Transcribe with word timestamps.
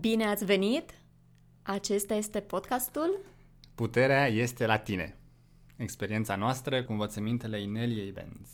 Bine 0.00 0.24
ați 0.24 0.44
venit! 0.44 0.94
Acesta 1.62 2.14
este 2.14 2.40
podcastul 2.40 3.20
Puterea 3.74 4.26
este 4.26 4.66
la 4.66 4.78
tine. 4.78 5.16
Experiența 5.76 6.36
noastră 6.36 6.84
cu 6.84 6.92
învățămintele 6.92 7.60
Ineliei 7.60 8.10
Benz. 8.10 8.48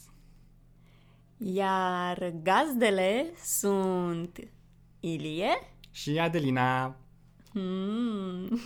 Iar 1.37 2.33
gazdele 2.43 3.33
sunt 3.45 4.39
Ilie 5.01 5.49
Și 5.91 6.19
Adelina. 6.19 6.97
Hmm. 7.53 8.61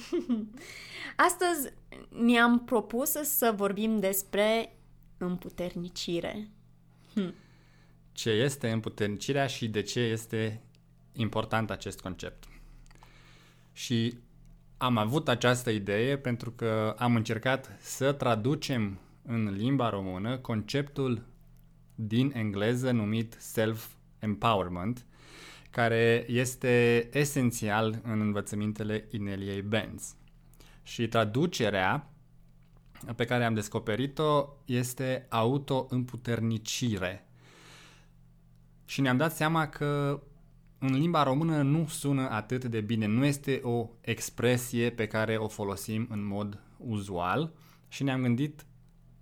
Astăzi 1.16 1.72
ne-am 2.08 2.64
propus 2.64 3.10
să 3.10 3.52
vorbim 3.56 4.00
despre 4.00 4.76
împuternicire. 5.18 6.48
Ce 8.12 8.30
este 8.30 8.70
împuternicirea 8.70 9.46
și 9.46 9.68
de 9.68 9.82
ce 9.82 10.00
este 10.00 10.62
important 11.12 11.70
acest 11.70 12.00
concept? 12.00 12.44
Și 13.74 14.18
am 14.76 14.96
avut 14.96 15.28
această 15.28 15.70
idee 15.70 16.16
pentru 16.16 16.50
că 16.50 16.94
am 16.98 17.14
încercat 17.16 17.76
să 17.80 18.12
traducem 18.12 18.98
în 19.22 19.54
limba 19.56 19.88
română 19.88 20.38
conceptul 20.38 21.22
din 21.94 22.32
engleză 22.34 22.90
numit 22.90 23.36
self-empowerment, 23.38 25.06
care 25.70 26.24
este 26.28 27.08
esențial 27.12 28.00
în 28.02 28.20
învățămintele 28.20 29.06
Ineliei 29.10 29.62
Benz. 29.62 30.14
Și 30.82 31.08
traducerea 31.08 32.08
pe 33.16 33.24
care 33.24 33.44
am 33.44 33.54
descoperit-o 33.54 34.46
este 34.64 35.26
auto-împuternicire. 35.28 37.26
Și 38.84 39.00
ne-am 39.00 39.16
dat 39.16 39.34
seama 39.34 39.68
că 39.68 40.22
în 40.84 40.98
limba 40.98 41.22
română 41.22 41.62
nu 41.62 41.86
sună 41.86 42.28
atât 42.30 42.64
de 42.64 42.80
bine, 42.80 43.06
nu 43.06 43.24
este 43.24 43.60
o 43.62 43.88
expresie 44.00 44.90
pe 44.90 45.06
care 45.06 45.36
o 45.36 45.48
folosim 45.48 46.06
în 46.10 46.26
mod 46.26 46.58
uzual 46.78 47.52
și 47.88 48.02
ne-am 48.02 48.22
gândit 48.22 48.64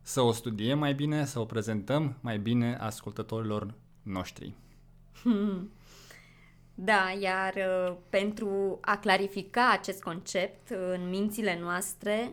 să 0.02 0.20
o 0.20 0.32
studiem 0.32 0.78
mai 0.78 0.94
bine, 0.94 1.24
să 1.24 1.40
o 1.40 1.44
prezentăm 1.44 2.16
mai 2.20 2.38
bine 2.38 2.76
ascultătorilor 2.80 3.74
noștri. 4.02 4.54
Da, 6.74 7.16
iar 7.20 7.54
uh, 7.54 7.96
pentru 8.08 8.78
a 8.80 8.96
clarifica 8.96 9.70
acest 9.70 10.02
concept 10.02 10.70
în 10.70 11.08
mințile 11.08 11.58
noastre, 11.60 12.32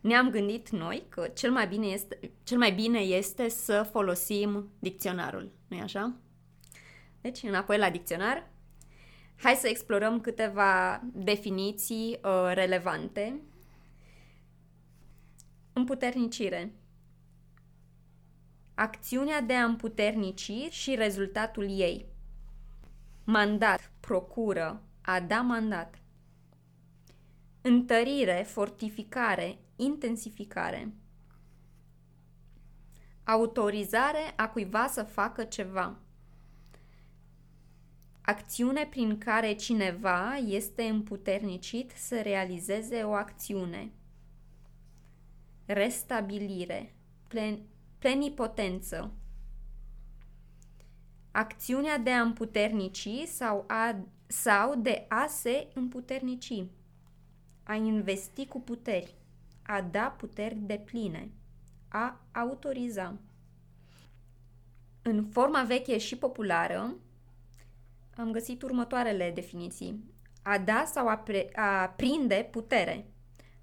ne-am 0.00 0.30
gândit 0.30 0.70
noi 0.70 1.02
că 1.08 1.30
cel 1.34 1.50
mai 1.50 1.66
bine 1.66 1.86
este, 1.86 2.30
cel 2.42 2.58
mai 2.58 2.72
bine 2.72 2.98
este 2.98 3.48
să 3.48 3.88
folosim 3.90 4.68
dicționarul, 4.78 5.50
nu-i 5.68 5.80
așa? 5.80 6.14
Deci, 7.20 7.42
înapoi 7.42 7.78
la 7.78 7.90
dicționar, 7.90 8.50
hai 9.36 9.54
să 9.54 9.68
explorăm 9.68 10.20
câteva 10.20 11.02
definiții 11.12 12.18
uh, 12.22 12.50
relevante. 12.54 13.40
Împuternicire. 15.72 16.72
Acțiunea 18.74 19.40
de 19.40 19.54
a 19.54 19.64
împuternici 19.64 20.52
și 20.70 20.94
rezultatul 20.94 21.64
ei. 21.70 22.06
Mandat, 23.24 23.92
procură, 24.00 24.82
a 25.00 25.20
da 25.20 25.40
mandat. 25.40 25.98
Întărire, 27.60 28.44
fortificare, 28.46 29.58
intensificare. 29.76 30.92
Autorizare 33.24 34.32
a 34.36 34.48
cuiva 34.48 34.86
să 34.86 35.02
facă 35.02 35.44
ceva. 35.44 35.98
Acțiune 38.28 38.86
prin 38.86 39.18
care 39.18 39.52
cineva 39.52 40.36
este 40.36 40.82
împuternicit 40.82 41.90
să 41.90 42.20
realizeze 42.20 43.02
o 43.02 43.12
acțiune. 43.12 43.90
Restabilire, 45.66 46.94
plen- 47.28 47.62
plenipotență. 47.98 49.12
Acțiunea 51.30 51.98
de 51.98 52.10
a 52.10 52.20
împuternici 52.20 53.08
sau, 53.26 53.64
a, 53.66 53.96
sau 54.26 54.74
de 54.74 55.06
a 55.08 55.26
se 55.26 55.68
împuternici. 55.74 56.64
A 57.62 57.74
investi 57.74 58.46
cu 58.46 58.60
puteri. 58.60 59.14
A 59.62 59.82
da 59.82 60.14
puteri 60.18 60.56
de 60.56 60.82
pline. 60.84 61.30
A 61.88 62.20
autoriza. 62.32 63.18
În 65.02 65.24
forma 65.24 65.62
veche 65.62 65.98
și 65.98 66.16
populară, 66.16 66.94
am 68.18 68.32
găsit 68.32 68.62
următoarele 68.62 69.30
definiții. 69.34 70.04
A 70.42 70.58
da 70.58 70.84
sau 70.86 71.08
a, 71.08 71.16
pre- 71.16 71.48
a 71.54 71.88
prinde 71.88 72.48
putere. 72.50 73.06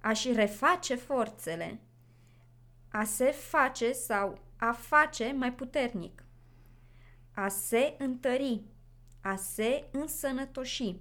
A-și 0.01 0.31
reface 0.31 0.95
forțele. 0.95 1.79
A 2.89 3.03
se 3.03 3.25
face 3.25 3.91
sau 3.91 4.39
a 4.57 4.71
face 4.71 5.33
mai 5.37 5.53
puternic. 5.53 6.23
A 7.33 7.47
se 7.47 7.95
întări. 7.97 8.61
A 9.21 9.35
se 9.35 9.87
însănătoși. 9.91 10.95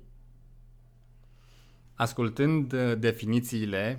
Ascultând 1.95 2.73
uh, 2.73 2.99
definițiile 2.99 3.99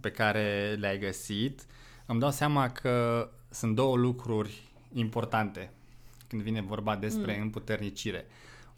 pe 0.00 0.10
care 0.10 0.76
le-ai 0.78 0.98
găsit, 0.98 1.66
îmi 2.06 2.20
dau 2.20 2.30
seama 2.30 2.70
că 2.70 3.28
sunt 3.50 3.74
două 3.74 3.96
lucruri 3.96 4.68
importante 4.92 5.70
când 6.28 6.42
vine 6.42 6.60
vorba 6.60 6.96
despre 6.96 7.36
mm. 7.36 7.42
împuternicire. 7.42 8.26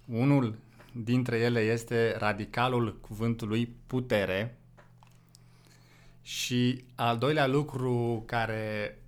Unul 0.09 0.59
dintre 0.93 1.39
ele 1.39 1.61
este 1.61 2.17
radicalul 2.19 3.01
cuvântului 3.01 3.77
putere 3.87 4.59
și 6.23 6.85
al 6.95 7.19
doilea 7.19 7.47
lucru 7.47 8.23
care 8.27 8.99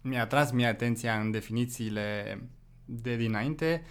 mi-a 0.00 0.26
tras 0.26 0.50
mie 0.50 0.66
atenția 0.66 1.20
în 1.20 1.30
definițiile 1.30 2.40
de 2.84 3.16
dinainte 3.16 3.84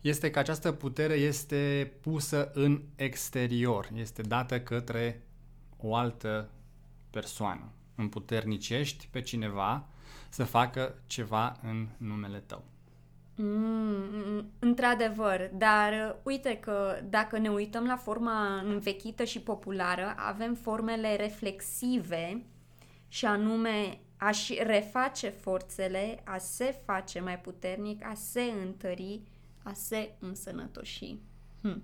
este 0.00 0.30
că 0.30 0.38
această 0.38 0.72
putere 0.72 1.14
este 1.14 1.92
pusă 2.00 2.50
în 2.54 2.82
exterior, 2.96 3.90
este 3.94 4.22
dată 4.22 4.60
către 4.60 5.22
o 5.76 5.94
altă 5.94 6.50
persoană. 7.10 7.72
Împuternicești 7.94 9.08
pe 9.10 9.20
cineva 9.20 9.88
să 10.28 10.44
facă 10.44 10.94
ceva 11.06 11.58
în 11.62 11.88
numele 11.96 12.38
tău. 12.38 12.73
Mm, 13.36 14.50
într-adevăr, 14.58 15.50
dar 15.54 15.92
uh, 15.92 16.14
uite 16.22 16.58
că 16.58 17.00
dacă 17.08 17.38
ne 17.38 17.48
uităm 17.48 17.84
la 17.84 17.96
forma 17.96 18.60
învechită 18.60 19.24
și 19.24 19.40
populară, 19.40 20.14
avem 20.16 20.54
formele 20.54 21.16
reflexive 21.16 22.44
și 23.08 23.26
anume 23.26 23.98
a-și 24.16 24.58
reface 24.62 25.28
forțele, 25.28 26.20
a 26.24 26.38
se 26.38 26.76
face 26.84 27.20
mai 27.20 27.38
puternic, 27.38 28.04
a 28.04 28.14
se 28.14 28.42
întări, 28.42 29.20
a 29.62 29.72
se 29.72 30.14
însănătoși. 30.18 31.16
Hm. 31.62 31.82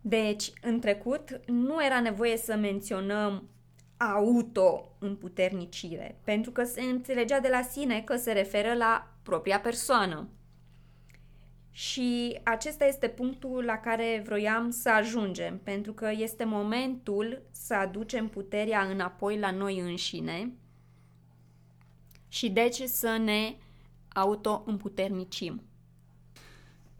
Deci, 0.00 0.52
în 0.62 0.80
trecut, 0.80 1.40
nu 1.46 1.84
era 1.84 2.00
nevoie 2.00 2.36
să 2.36 2.56
menționăm 2.56 3.48
auto-împuternicire, 3.96 6.18
pentru 6.24 6.50
că 6.50 6.64
se 6.64 6.80
înțelegea 6.80 7.40
de 7.40 7.48
la 7.48 7.62
sine 7.62 8.00
că 8.00 8.16
se 8.16 8.32
referă 8.32 8.74
la 8.74 9.11
propria 9.22 9.60
persoană. 9.60 10.28
Și 11.70 12.40
acesta 12.42 12.84
este 12.84 13.08
punctul 13.08 13.64
la 13.64 13.76
care 13.76 14.22
vroiam 14.24 14.70
să 14.70 14.90
ajungem, 14.90 15.60
pentru 15.62 15.92
că 15.92 16.10
este 16.16 16.44
momentul 16.44 17.42
să 17.50 17.74
aducem 17.74 18.28
puterea 18.28 18.80
înapoi 18.82 19.38
la 19.38 19.50
noi 19.50 19.78
înșine 19.78 20.52
și 22.28 22.50
deci 22.50 22.82
să 22.82 23.16
ne 23.24 23.54
auto-împuternicim. 24.08 25.62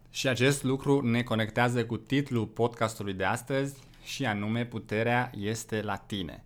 Și 0.09 0.27
acest 0.27 0.63
lucru 0.63 1.01
ne 1.01 1.23
conectează 1.23 1.85
cu 1.85 1.97
titlul 1.97 2.45
podcastului 2.45 3.13
de 3.13 3.23
astăzi 3.23 3.75
și 4.03 4.25
anume 4.25 4.65
Puterea 4.65 5.31
este 5.37 5.81
la 5.81 5.95
tine. 5.95 6.43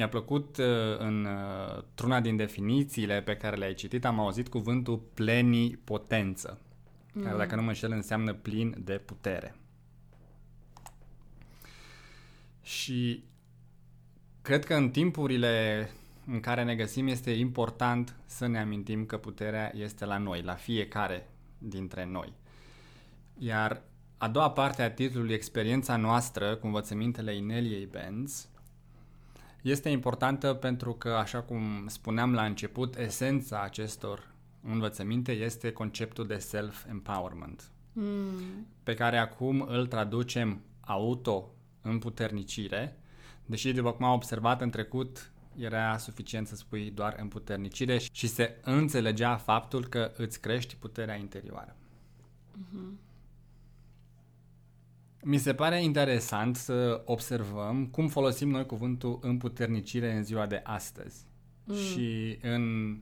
Mi-a 0.00 0.08
plăcut 0.08 0.56
uh, 0.56 0.98
în 0.98 1.24
uh, 1.24 1.82
truna 1.94 2.20
din 2.20 2.36
definițiile 2.36 3.22
pe 3.22 3.36
care 3.36 3.56
le-ai 3.56 3.74
citit, 3.74 4.04
am 4.04 4.20
auzit 4.20 4.48
cuvântul 4.48 4.98
plenipotență, 5.14 6.60
mm. 7.12 7.22
care 7.22 7.36
dacă 7.36 7.54
nu 7.54 7.62
mă 7.62 7.68
înșel 7.68 7.92
înseamnă 7.92 8.34
plin 8.34 8.74
de 8.78 8.98
putere. 8.98 9.54
Și 12.62 13.24
cred 14.42 14.64
că 14.64 14.74
în 14.74 14.90
timpurile 14.90 15.88
în 16.26 16.40
care 16.40 16.64
ne 16.64 16.74
găsim 16.74 17.06
este 17.06 17.30
important 17.30 18.16
să 18.26 18.46
ne 18.46 18.58
amintim 18.58 19.04
că 19.04 19.16
puterea 19.16 19.72
este 19.74 20.04
la 20.04 20.18
noi, 20.18 20.42
la 20.42 20.54
fiecare 20.54 21.28
dintre 21.58 22.04
noi. 22.04 22.32
Iar 23.38 23.82
a 24.18 24.28
doua 24.28 24.50
parte 24.50 24.82
a 24.82 24.90
titlului 24.90 25.34
Experiența 25.34 25.96
noastră 25.96 26.56
cu 26.56 26.66
învățămintele 26.66 27.36
Ineliei 27.36 27.86
Benz 27.86 28.48
este 29.62 29.88
importantă 29.88 30.54
pentru 30.54 30.92
că, 30.92 31.08
așa 31.08 31.42
cum 31.42 31.86
spuneam 31.86 32.34
la 32.34 32.44
început, 32.44 32.96
esența 32.96 33.62
acestor 33.62 34.34
învățăminte 34.62 35.32
este 35.32 35.72
conceptul 35.72 36.26
de 36.26 36.38
self-empowerment. 36.38 37.70
Mm. 37.92 38.66
pe 38.82 38.94
care 38.94 39.18
acum 39.18 39.60
îl 39.60 39.86
traducem 39.86 40.60
auto-împuternicire, 40.80 42.96
deși, 43.46 43.72
după 43.72 43.92
cum 43.92 44.04
am 44.04 44.12
observat 44.12 44.60
în 44.60 44.70
trecut, 44.70 45.32
era 45.56 45.98
suficient 45.98 46.46
să 46.46 46.56
spui 46.56 46.90
doar 46.90 47.16
împuternicire 47.20 47.98
și 48.12 48.26
se 48.26 48.56
înțelegea 48.62 49.36
faptul 49.36 49.86
că 49.86 50.12
îți 50.16 50.40
crești 50.40 50.76
puterea 50.76 51.16
interioară. 51.16 51.76
Mm-hmm. 52.56 53.09
Mi 55.22 55.38
se 55.38 55.54
pare 55.54 55.82
interesant 55.82 56.56
să 56.56 57.02
observăm 57.04 57.86
cum 57.86 58.08
folosim 58.08 58.50
noi 58.50 58.66
cuvântul 58.66 59.18
împuternicire 59.22 60.12
în 60.12 60.24
ziua 60.24 60.46
de 60.46 60.60
astăzi. 60.64 61.26
Mm. 61.64 61.74
Și 61.74 62.38
în 62.42 62.96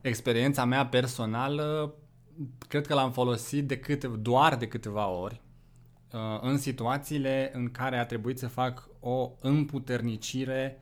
experiența 0.00 0.64
mea 0.64 0.86
personală, 0.86 1.94
cred 2.68 2.86
că 2.86 2.94
l-am 2.94 3.12
folosit 3.12 3.66
de 3.66 3.78
câte, 3.78 4.06
doar 4.06 4.56
de 4.56 4.68
câteva 4.68 5.08
ori 5.08 5.40
uh, 6.12 6.20
în 6.40 6.58
situațiile 6.58 7.50
în 7.54 7.70
care 7.70 7.98
a 7.98 8.06
trebuit 8.06 8.38
să 8.38 8.48
fac 8.48 8.88
o 9.00 9.32
împuternicire 9.40 10.80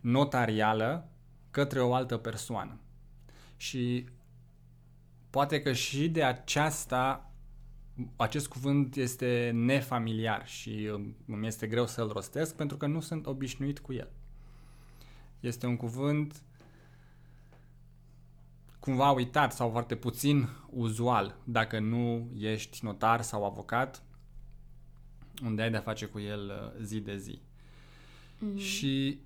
notarială 0.00 1.08
către 1.50 1.80
o 1.80 1.94
altă 1.94 2.16
persoană. 2.16 2.80
Și 3.56 4.08
poate 5.30 5.62
că 5.62 5.72
și 5.72 6.08
de 6.08 6.22
aceasta 6.22 7.33
acest 8.16 8.48
cuvânt 8.48 8.96
este 8.96 9.50
nefamiliar 9.54 10.46
și 10.46 10.90
îmi 11.26 11.46
este 11.46 11.66
greu 11.66 11.86
să-l 11.86 12.08
rostesc 12.08 12.56
pentru 12.56 12.76
că 12.76 12.86
nu 12.86 13.00
sunt 13.00 13.26
obișnuit 13.26 13.78
cu 13.78 13.92
el. 13.92 14.10
Este 15.40 15.66
un 15.66 15.76
cuvânt 15.76 16.42
cumva 18.80 19.10
uitat 19.10 19.52
sau 19.52 19.70
foarte 19.70 19.94
puțin 19.94 20.48
uzual 20.70 21.36
dacă 21.44 21.78
nu 21.78 22.30
ești 22.38 22.84
notar 22.84 23.22
sau 23.22 23.44
avocat 23.44 24.02
unde 25.42 25.62
ai 25.62 25.70
de-a 25.70 25.80
face 25.80 26.06
cu 26.06 26.18
el 26.18 26.72
uh, 26.76 26.82
zi 26.84 27.00
de 27.00 27.16
zi. 27.16 27.40
Mm-hmm. 27.40 28.56
Și 28.56 29.20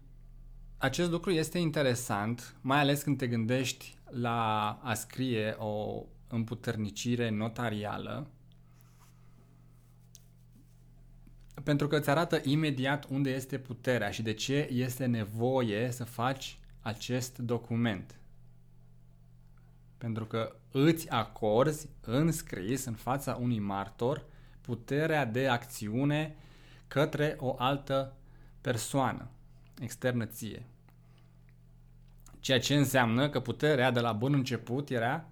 acest 0.79 1.11
lucru 1.11 1.31
este 1.31 1.59
interesant, 1.59 2.57
mai 2.61 2.79
ales 2.79 3.03
când 3.03 3.19
te 3.19 3.27
gândești 3.27 3.99
la 4.11 4.71
a 4.83 4.95
scrie 4.95 5.57
o 5.59 6.05
împuternicire 6.29 7.31
notarială, 7.31 8.31
pentru 11.65 11.87
că 11.89 11.97
îți 11.97 12.11
arată 12.11 12.41
imediat 12.45 13.07
unde 13.09 13.31
este 13.31 13.59
puterea 13.59 14.11
și 14.11 14.23
de 14.23 14.33
ce 14.33 14.69
este 14.73 15.07
nevoie 15.07 15.91
să 15.91 16.05
faci 16.05 16.59
acest 16.81 17.39
document. 17.39 18.19
Pentru 19.99 20.25
că 20.25 20.57
îți 20.71 21.11
acorzi 21.11 21.89
în 22.01 22.33
scris, 22.33 22.85
în 22.85 22.95
fața 22.95 23.39
unui 23.41 23.59
martor, 23.59 24.25
puterea 24.61 25.25
de 25.25 25.49
acțiune 25.49 26.37
către 26.89 27.37
o 27.39 27.55
altă 27.59 28.17
persoană 28.61 29.29
externă 29.81 30.25
ție. 30.25 30.67
Ceea 32.41 32.61
ce 32.61 32.75
înseamnă 32.75 33.29
că 33.29 33.41
puterea 33.41 33.91
de 33.91 34.01
la 34.01 34.13
bun 34.13 34.35
început 34.35 34.91
era 34.91 35.29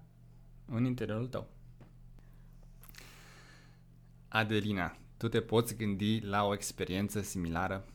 în 0.65 0.85
interiorul 0.85 1.27
tău. 1.27 1.47
Adelina, 4.27 4.97
tu 5.17 5.27
te 5.27 5.41
poți 5.41 5.75
gândi 5.75 6.19
la 6.19 6.43
o 6.45 6.53
experiență 6.53 7.21
similară? 7.21 7.85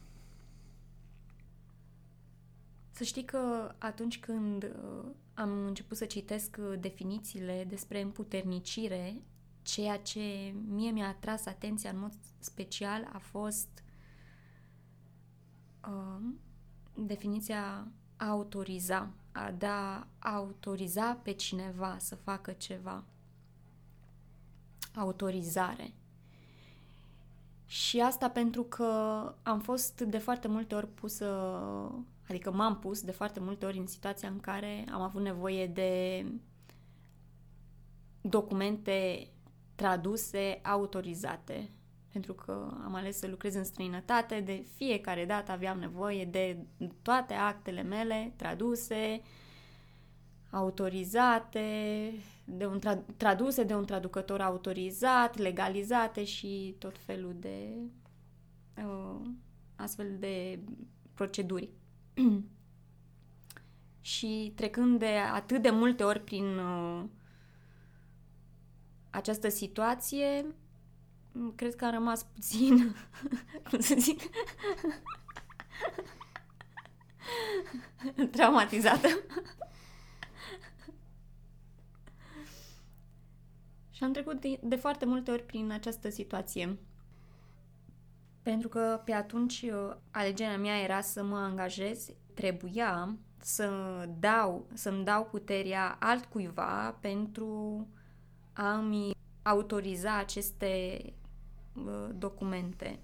Să 2.91 3.05
știi 3.05 3.25
că 3.25 3.75
atunci 3.79 4.21
când 4.21 4.63
uh, 4.63 5.11
am 5.35 5.67
început 5.67 5.97
să 5.97 6.05
citesc 6.05 6.57
uh, 6.61 6.79
definițiile 6.81 7.65
despre 7.69 8.01
împuternicire, 8.01 9.23
ceea 9.63 9.99
ce 9.99 10.55
mie 10.69 10.91
mi-a 10.91 11.09
atras 11.09 11.47
atenția 11.47 11.91
în 11.91 11.99
mod 11.99 12.13
special 12.39 13.11
a 13.13 13.19
fost 13.19 13.83
uh, 15.89 16.23
definiția 16.95 17.89
a 18.17 18.29
autoriza, 18.29 19.11
a 19.33 19.51
da 19.51 20.07
autoriza 20.19 21.21
pe 21.23 21.33
cineva 21.33 21.97
să 21.99 22.15
facă 22.15 22.53
ceva. 22.53 23.05
Autorizare. 24.95 25.93
Și 27.73 28.01
asta 28.01 28.31
pentru 28.31 28.63
că 28.63 28.85
am 29.43 29.61
fost 29.61 30.01
de 30.01 30.19
foarte 30.19 30.49
multe 30.49 30.75
ori 30.75 30.89
pusă, 30.89 31.27
adică 32.29 32.53
m-am 32.53 32.79
pus 32.79 33.03
de 33.03 33.11
foarte 33.11 33.41
multe 33.41 33.67
ori 33.67 33.79
în 33.79 33.87
situația 33.87 34.29
în 34.29 34.41
care 34.41 34.85
am 34.93 35.01
avut 35.01 35.23
nevoie 35.23 35.67
de 35.67 36.25
documente 38.21 39.29
traduse, 39.75 40.61
autorizate. 40.63 41.71
Pentru 42.13 42.35
că 42.35 42.53
am 42.85 42.95
ales 42.95 43.19
să 43.19 43.27
lucrez 43.27 43.55
în 43.55 43.65
străinătate, 43.65 44.41
de 44.41 44.67
fiecare 44.77 45.25
dată 45.25 45.53
aveam 45.53 45.79
nevoie 45.79 46.25
de 46.25 46.67
toate 47.03 47.35
actele 47.35 47.83
mele 47.83 48.33
traduse, 48.37 49.23
autorizate, 50.53 52.13
de 52.45 52.67
un 52.67 52.79
tra- 52.79 53.17
traduse 53.17 53.63
de 53.65 53.75
un 53.75 53.85
traducător 53.85 54.41
autorizat, 54.41 55.37
legalizate 55.37 56.25
și 56.25 56.77
tot 56.79 56.99
felul 56.99 57.37
de 57.39 57.69
uh, 58.77 59.21
astfel 59.77 60.17
de 60.19 60.59
proceduri. 61.15 61.71
și 64.01 64.53
trecând 64.57 64.99
de 64.99 65.17
atât 65.33 65.63
de 65.63 65.71
multe 65.71 66.05
ori 66.05 66.21
prin 66.21 66.59
uh, 66.59 67.05
această 69.11 69.49
situație, 69.49 70.47
cred 71.55 71.75
că 71.75 71.85
am 71.85 71.93
rămas 71.93 72.23
puțin, 72.23 72.95
cum 73.71 73.81
să 73.81 73.95
zic, 73.99 74.21
traumatizată. 78.31 79.09
Și 84.03 84.09
am 84.09 84.15
trecut 84.15 84.41
de, 84.41 84.59
de 84.63 84.77
foarte 84.77 85.05
multe 85.05 85.31
ori 85.31 85.47
prin 85.47 85.71
această 85.71 86.11
situație. 86.11 86.79
Pentru 88.43 88.69
că 88.69 89.01
pe 89.05 89.13
atunci 89.13 89.63
uh, 89.63 89.97
alegerea 90.11 90.59
mea 90.59 90.83
era 90.83 91.01
să 91.01 91.25
mă 91.25 91.37
angajez, 91.37 92.09
trebuia 92.35 93.17
să 93.39 93.69
dau, 94.19 94.67
să-mi 94.75 95.05
dau 95.05 95.25
puterea 95.25 95.97
altcuiva 96.01 96.99
pentru 97.01 97.87
a-mi 98.53 99.11
autoriza 99.43 100.19
aceste 100.19 101.03
uh, 101.75 102.09
documente. 102.15 102.99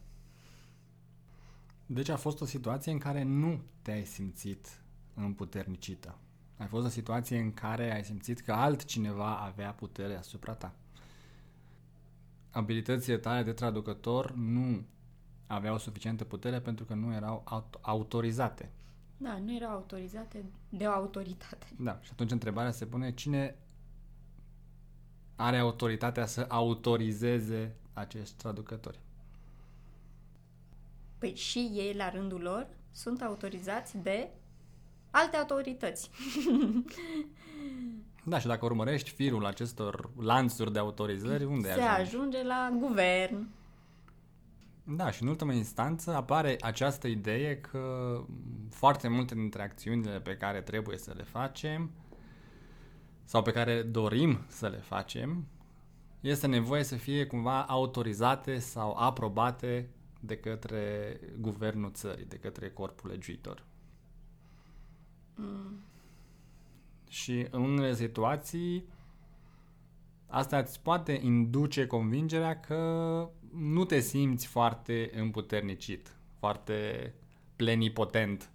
Deci 1.87 2.09
a 2.09 2.17
fost 2.17 2.40
o 2.40 2.45
situație 2.45 2.93
în 2.93 2.99
care 2.99 3.23
nu 3.23 3.61
te-ai 3.83 4.05
simțit 4.05 4.83
împuternicită. 5.14 6.19
Ai 6.57 6.67
fost 6.67 6.87
o 6.87 6.88
situație 6.88 7.38
în 7.38 7.52
care 7.52 7.95
ai 7.95 8.05
simțit 8.05 8.40
că 8.40 8.52
altcineva 8.52 9.37
avea 9.37 9.73
putere 9.73 10.17
asupra 10.17 10.55
ta 10.55 10.75
abilitățile 12.50 13.19
tale 13.19 13.43
de 13.43 13.52
traducător 13.52 14.33
nu 14.33 14.85
aveau 15.47 15.78
suficientă 15.78 16.25
putere 16.25 16.61
pentru 16.61 16.85
că 16.85 16.95
nu 16.95 17.14
erau 17.14 17.45
aut- 17.45 17.78
autorizate. 17.81 18.71
Da, 19.17 19.38
nu 19.38 19.55
erau 19.55 19.71
autorizate 19.71 20.45
de 20.69 20.87
o 20.87 20.90
autoritate. 20.90 21.67
Da, 21.78 21.99
și 22.02 22.09
atunci 22.12 22.31
întrebarea 22.31 22.71
se 22.71 22.87
pune 22.87 23.14
cine 23.14 23.57
are 25.37 25.59
autoritatea 25.59 26.26
să 26.26 26.45
autorizeze 26.49 27.76
acești 27.93 28.35
traducători? 28.37 28.99
Păi 31.19 31.35
și 31.35 31.59
ei, 31.59 31.95
la 31.95 32.11
rândul 32.11 32.40
lor, 32.40 32.67
sunt 32.90 33.23
autorizați 33.23 33.99
de 33.99 34.28
alte 35.11 35.37
autorități. 35.37 36.11
Da, 38.28 38.38
și 38.38 38.47
dacă 38.47 38.64
urmărești 38.64 39.11
firul 39.11 39.47
acestor 39.47 40.11
lanțuri 40.20 40.73
de 40.73 40.78
autorizări, 40.78 41.44
unde 41.44 41.73
Se 41.73 41.80
ajunge? 41.80 42.00
ajunge 42.00 42.42
la 42.42 42.70
guvern. 42.78 43.49
Da, 44.85 45.11
și 45.11 45.23
în 45.23 45.28
ultimă 45.28 45.52
instanță 45.52 46.14
apare 46.14 46.56
această 46.61 47.06
idee 47.06 47.61
că 47.61 48.14
foarte 48.70 49.08
multe 49.08 49.35
dintre 49.35 49.62
acțiunile 49.62 50.20
pe 50.20 50.37
care 50.37 50.61
trebuie 50.61 50.99
să 50.99 51.12
le 51.16 51.23
facem 51.23 51.90
sau 53.25 53.42
pe 53.42 53.52
care 53.52 53.82
dorim 53.82 54.38
să 54.47 54.68
le 54.68 54.76
facem, 54.76 55.47
este 56.20 56.47
nevoie 56.47 56.82
să 56.82 56.97
fie 56.97 57.26
cumva 57.26 57.62
autorizate 57.64 58.58
sau 58.58 58.97
aprobate 58.97 59.90
de 60.20 60.37
către 60.37 61.20
guvernul 61.38 61.90
țării, 61.92 62.25
de 62.25 62.37
către 62.37 62.70
corpul 62.70 63.11
legiuitor. 63.11 63.64
Mm. 65.35 65.80
Și 67.23 67.47
în 67.51 67.63
unele 67.63 67.95
situații 67.95 68.85
asta 70.27 70.59
îți 70.59 70.81
poate 70.83 71.21
induce 71.23 71.87
convingerea 71.87 72.61
că 72.61 73.31
nu 73.55 73.85
te 73.85 74.01
simți 74.01 74.47
foarte 74.47 75.11
împuternicit, 75.15 76.17
foarte 76.39 77.13
plenipotent, 77.57 78.51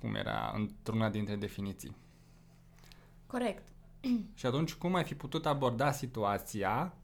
cum 0.00 0.14
era 0.14 0.52
într-una 0.56 1.10
dintre 1.10 1.36
definiții. 1.36 1.96
Corect. 3.26 3.68
și 4.34 4.46
atunci 4.46 4.74
cum 4.74 4.94
ai 4.94 5.04
fi 5.04 5.14
putut 5.14 5.46
aborda 5.46 5.92
situația 5.92 6.94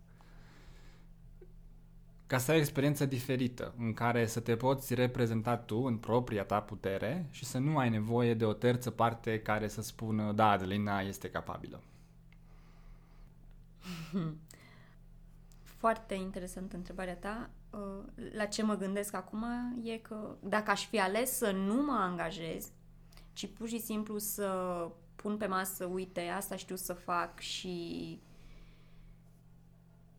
ca 2.26 2.38
să 2.38 2.50
ai 2.50 2.56
o 2.56 2.60
experiență 2.60 3.06
diferită, 3.06 3.74
în 3.78 3.92
care 3.92 4.26
să 4.26 4.40
te 4.40 4.56
poți 4.56 4.94
reprezenta 4.94 5.56
tu 5.56 5.76
în 5.76 5.96
propria 5.96 6.44
ta 6.44 6.60
putere 6.60 7.26
și 7.30 7.44
să 7.44 7.58
nu 7.58 7.78
ai 7.78 7.88
nevoie 7.88 8.34
de 8.34 8.44
o 8.44 8.52
terță 8.52 8.90
parte 8.90 9.40
care 9.40 9.68
să 9.68 9.82
spună, 9.82 10.32
da, 10.32 10.50
Adelina 10.50 11.00
este 11.00 11.30
capabilă. 11.30 11.82
Foarte 15.62 16.14
interesantă 16.14 16.76
întrebarea 16.76 17.16
ta. 17.16 17.50
Uh, 17.70 18.04
la 18.32 18.44
ce 18.44 18.62
mă 18.62 18.74
gândesc 18.74 19.14
acum 19.14 19.44
e 19.82 19.96
că 19.96 20.36
dacă 20.40 20.70
aș 20.70 20.86
fi 20.86 21.00
ales 21.00 21.36
să 21.36 21.50
nu 21.50 21.82
mă 21.82 21.98
angajez, 22.00 22.70
ci 23.32 23.46
pur 23.46 23.68
și 23.68 23.80
simplu 23.80 24.18
să 24.18 24.48
pun 25.16 25.36
pe 25.36 25.46
masă, 25.46 25.84
uite, 25.84 26.20
asta 26.20 26.56
știu 26.56 26.76
să 26.76 26.92
fac 26.92 27.38
și 27.38 28.20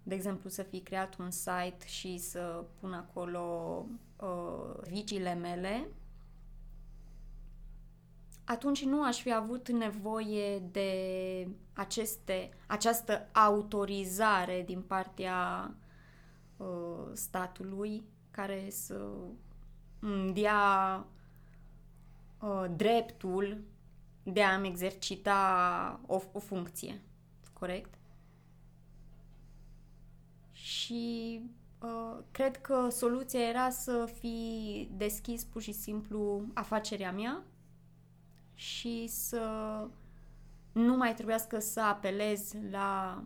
de 0.08 0.16
exemplu, 0.16 0.50
să 0.50 0.64
fi 0.64 0.80
creat 0.80 1.18
un 1.18 1.32
site 1.32 1.86
și 1.86 2.18
să 2.18 2.66
pun 2.80 2.94
acolo 2.94 3.86
uh, 4.16 4.88
viciile 4.90 5.34
mele, 5.34 5.88
atunci 8.44 8.84
nu 8.84 9.04
aș 9.04 9.22
fi 9.22 9.34
avut 9.34 9.70
nevoie 9.70 10.60
de 10.60 11.48
aceste, 11.74 12.50
această 12.68 13.28
autorizare 13.32 14.64
din 14.66 14.82
partea 14.82 15.72
uh, 16.58 17.10
statului 17.14 18.04
care 18.32 18.68
să 18.70 19.08
îmi 20.00 20.34
dea 20.34 21.06
uh, 22.40 22.66
dreptul 22.76 23.64
de 24.24 24.44
a-mi 24.44 24.68
exercita 24.68 26.00
o, 26.06 26.22
o 26.32 26.40
funcție. 26.40 27.02
Corect? 27.54 27.97
Și 30.68 31.42
uh, 31.82 32.18
cred 32.32 32.62
că 32.62 32.90
soluția 32.90 33.40
era 33.40 33.70
să 33.70 34.10
fi 34.20 34.90
deschis 34.98 35.44
pur 35.44 35.62
și 35.62 35.72
simplu 35.72 36.42
afacerea 36.54 37.12
mea 37.12 37.44
și 38.54 39.08
să 39.08 39.42
nu 40.72 40.96
mai 40.96 41.14
trebuiască 41.14 41.60
să 41.60 41.82
apelez 41.82 42.54
la 42.72 43.24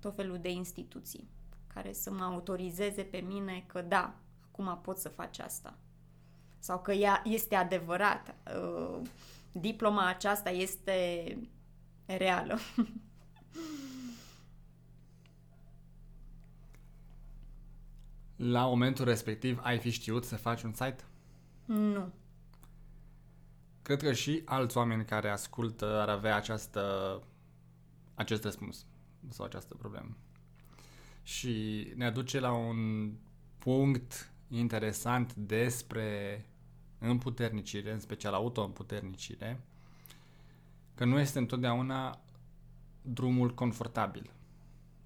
tot 0.00 0.14
felul 0.14 0.38
de 0.38 0.50
instituții 0.50 1.28
care 1.74 1.92
să 1.92 2.10
mă 2.10 2.24
autorizeze 2.24 3.02
pe 3.02 3.18
mine 3.18 3.64
că 3.66 3.82
da, 3.82 4.14
acum 4.50 4.78
pot 4.82 4.98
să 4.98 5.08
faci 5.08 5.38
asta. 5.38 5.74
Sau 6.58 6.80
că 6.80 6.92
ea 6.92 7.22
este 7.24 7.54
adevărat. 7.54 8.34
Uh, 8.56 9.00
diploma 9.52 10.06
aceasta 10.06 10.50
este 10.50 11.38
reală. 12.06 12.58
La 18.38 18.66
momentul 18.66 19.04
respectiv 19.04 19.58
ai 19.62 19.78
fi 19.78 19.90
știut 19.90 20.24
să 20.24 20.36
faci 20.36 20.62
un 20.62 20.72
site? 20.72 21.04
Nu. 21.64 22.12
Cred 23.82 24.02
că 24.02 24.12
și 24.12 24.42
alți 24.44 24.76
oameni 24.76 25.04
care 25.04 25.28
ascultă 25.28 26.00
ar 26.00 26.08
avea 26.08 26.36
această, 26.36 26.82
acest 28.14 28.44
răspuns 28.44 28.86
sau 29.28 29.44
această 29.44 29.74
problemă. 29.74 30.16
Și 31.22 31.86
ne 31.96 32.04
aduce 32.04 32.40
la 32.40 32.52
un 32.52 33.12
punct 33.58 34.32
interesant 34.48 35.34
despre 35.34 36.44
împuternicire, 36.98 37.92
în 37.92 38.00
special 38.00 38.34
auto-împuternicire, 38.34 39.60
că 40.94 41.04
nu 41.04 41.18
este 41.18 41.38
întotdeauna 41.38 42.20
drumul 43.02 43.54
confortabil 43.54 44.30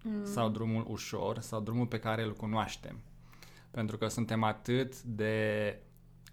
mm. 0.02 0.24
sau 0.24 0.48
drumul 0.48 0.84
ușor 0.88 1.38
sau 1.38 1.60
drumul 1.60 1.86
pe 1.86 1.98
care 1.98 2.22
îl 2.22 2.34
cunoaștem. 2.34 3.00
Pentru 3.72 3.96
că 3.98 4.08
suntem 4.08 4.42
atât 4.42 5.02
de 5.02 5.76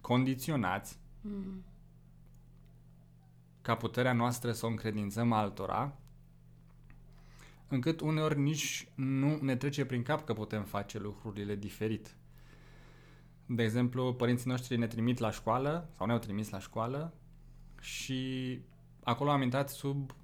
condiționați 0.02 1.00
mm. 1.22 1.64
ca 3.62 3.76
puterea 3.76 4.14
noastră 4.14 4.52
să 4.52 4.66
o 4.66 4.70
încredințăm 4.70 5.32
altora, 5.32 5.98
încât 7.68 8.00
uneori 8.00 8.40
nici 8.40 8.88
nu 8.96 9.38
ne 9.42 9.56
trece 9.56 9.86
prin 9.86 10.04
cap 10.04 10.26
că 10.26 10.34
putem 10.34 10.64
face 10.64 11.00
lucrurile 11.00 11.56
diferit. 11.56 12.16
De 13.46 13.64
exemplu, 13.64 14.14
părinții 14.14 14.50
noștri 14.50 14.78
ne 14.78 14.88
trimit 14.88 15.18
la 15.18 15.32
școală 15.32 15.90
sau 15.98 16.06
ne-au 16.06 16.20
trimis 16.20 16.50
la 16.50 16.60
școală 16.60 17.14
și 17.82 18.60
acolo 19.04 19.30
am 19.30 19.42
intrat 19.42 19.70
sub 19.70 20.16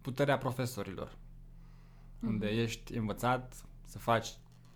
puterea 0.00 0.38
profesorilor, 0.38 1.08
mm-hmm. 1.10 2.26
unde 2.26 2.46
ești 2.46 2.96
învățat 2.96 3.64
să 3.84 3.98
faci 3.98 4.28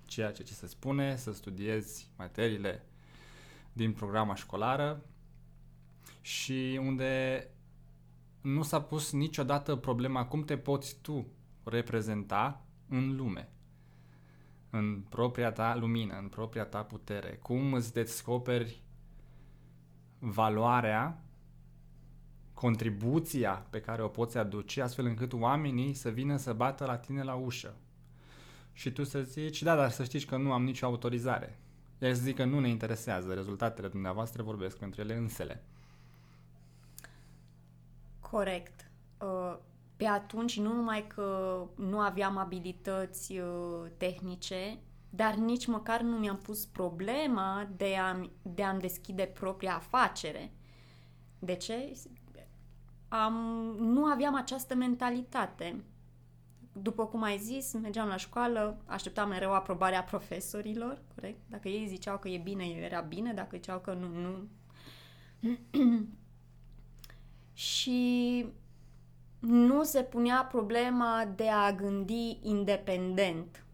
ceea 0.08 0.32
ce 0.32 0.42
ți 0.42 0.54
se 0.54 0.66
spune, 0.66 1.16
să 1.16 1.32
studiezi 1.32 2.10
materiile 2.16 2.84
din 3.72 3.92
programa 3.92 4.34
școlară 4.34 5.04
și 6.20 6.80
unde 6.82 7.44
nu 8.40 8.62
s-a 8.62 8.82
pus 8.82 9.12
niciodată 9.12 9.76
problema 9.76 10.26
cum 10.26 10.44
te 10.44 10.56
poți 10.56 10.96
tu 11.00 11.26
reprezenta 11.64 12.64
în 12.88 13.16
lume, 13.16 13.48
în 14.70 15.00
propria 15.08 15.52
ta 15.52 15.76
lumină, 15.76 16.18
în 16.18 16.28
propria 16.28 16.64
ta 16.64 16.82
putere, 16.82 17.38
cum 17.42 17.72
îți 17.72 17.92
descoperi 17.92 18.82
valoarea, 20.18 21.22
contribuția 22.54 23.66
pe 23.70 23.80
care 23.80 24.02
o 24.02 24.08
poți 24.08 24.38
aduce, 24.38 24.82
astfel 24.82 25.06
încât 25.06 25.32
oamenii 25.32 25.94
să 25.94 26.10
vină 26.10 26.36
să 26.36 26.52
bată 26.52 26.84
la 26.84 26.96
tine 26.96 27.22
la 27.22 27.34
ușă 27.34 27.76
și 28.78 28.92
tu 28.92 29.04
să 29.04 29.22
zici, 29.22 29.62
da, 29.62 29.76
dar 29.76 29.90
să 29.90 30.04
știți 30.04 30.26
că 30.26 30.36
nu 30.36 30.52
am 30.52 30.64
nicio 30.64 30.86
autorizare. 30.86 31.58
Ea 31.98 32.14
să 32.14 32.20
zic 32.20 32.36
că 32.36 32.44
nu 32.44 32.60
ne 32.60 32.68
interesează, 32.68 33.34
rezultatele 33.34 33.88
dumneavoastră 33.88 34.42
vorbesc 34.42 34.76
pentru 34.76 35.00
ele 35.00 35.14
însele. 35.14 35.62
Corect. 38.20 38.90
Uh, 39.20 39.56
pe 39.96 40.06
atunci 40.06 40.58
nu 40.58 40.72
numai 40.72 41.06
că 41.06 41.60
nu 41.76 42.00
aveam 42.00 42.36
abilități 42.36 43.38
uh, 43.38 43.90
tehnice, 43.96 44.78
dar 45.10 45.34
nici 45.34 45.66
măcar 45.66 46.00
nu 46.00 46.16
mi-am 46.16 46.38
pus 46.38 46.66
problema 46.66 47.68
de 47.76 47.96
a, 47.96 48.30
de 48.42 48.62
a-mi 48.62 48.80
deschide 48.80 49.22
propria 49.22 49.74
afacere. 49.74 50.52
De 51.38 51.54
ce? 51.54 51.92
Am, 53.08 53.34
nu 53.78 54.04
aveam 54.04 54.34
această 54.34 54.74
mentalitate 54.74 55.84
după 56.82 57.06
cum 57.06 57.22
ai 57.22 57.38
zis, 57.38 57.72
mergeam 57.72 58.08
la 58.08 58.16
școală, 58.16 58.78
așteptam 58.86 59.28
mereu 59.28 59.54
aprobarea 59.54 60.02
profesorilor, 60.02 61.02
corect? 61.14 61.38
Dacă 61.46 61.68
ei 61.68 61.86
ziceau 61.86 62.18
că 62.18 62.28
e 62.28 62.38
bine, 62.38 62.64
era 62.64 63.00
bine, 63.00 63.32
dacă 63.32 63.56
ziceau 63.56 63.78
că 63.78 63.92
nu, 63.92 64.08
nu. 64.08 64.48
și 67.52 68.46
nu 69.38 69.82
se 69.82 70.02
punea 70.02 70.46
problema 70.50 71.32
de 71.36 71.48
a 71.48 71.72
gândi 71.72 72.38
independent. 72.42 73.64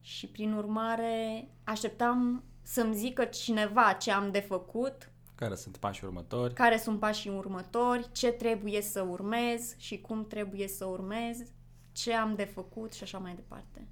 Și 0.00 0.26
prin 0.26 0.52
urmare 0.52 1.48
așteptam 1.64 2.42
să-mi 2.62 2.94
zică 2.94 3.24
cineva 3.24 3.92
ce 3.92 4.10
am 4.10 4.30
de 4.30 4.40
făcut. 4.40 5.10
Care 5.34 5.54
sunt 5.54 5.76
pașii 5.76 6.06
următori. 6.06 6.54
Care 6.54 6.78
sunt 6.78 6.98
pașii 6.98 7.30
următori, 7.30 8.12
ce 8.12 8.28
trebuie 8.28 8.82
să 8.82 9.02
urmez 9.02 9.74
și 9.76 10.00
cum 10.00 10.26
trebuie 10.26 10.68
să 10.68 10.84
urmez 10.84 11.38
ce 11.98 12.14
am 12.14 12.34
de 12.34 12.44
făcut 12.44 12.92
și 12.92 13.02
așa 13.02 13.18
mai 13.18 13.34
departe. 13.34 13.86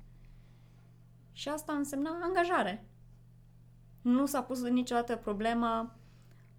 Și 1.32 1.48
asta 1.48 1.72
însemna 1.72 2.18
angajare. 2.22 2.84
Nu 4.00 4.26
s-a 4.26 4.42
pus 4.42 4.62
niciodată 4.62 5.16
problema 5.16 5.96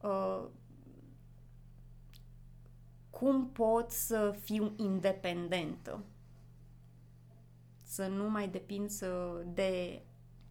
uh, 0.02 0.46
cum 3.10 3.50
pot 3.50 3.92
să 3.92 4.38
fiu 4.42 4.74
independentă. 4.76 6.04
Să 7.84 8.08
nu 8.08 8.30
mai 8.30 8.48
depind 8.48 8.90
să, 8.90 9.42
de, 9.46 10.02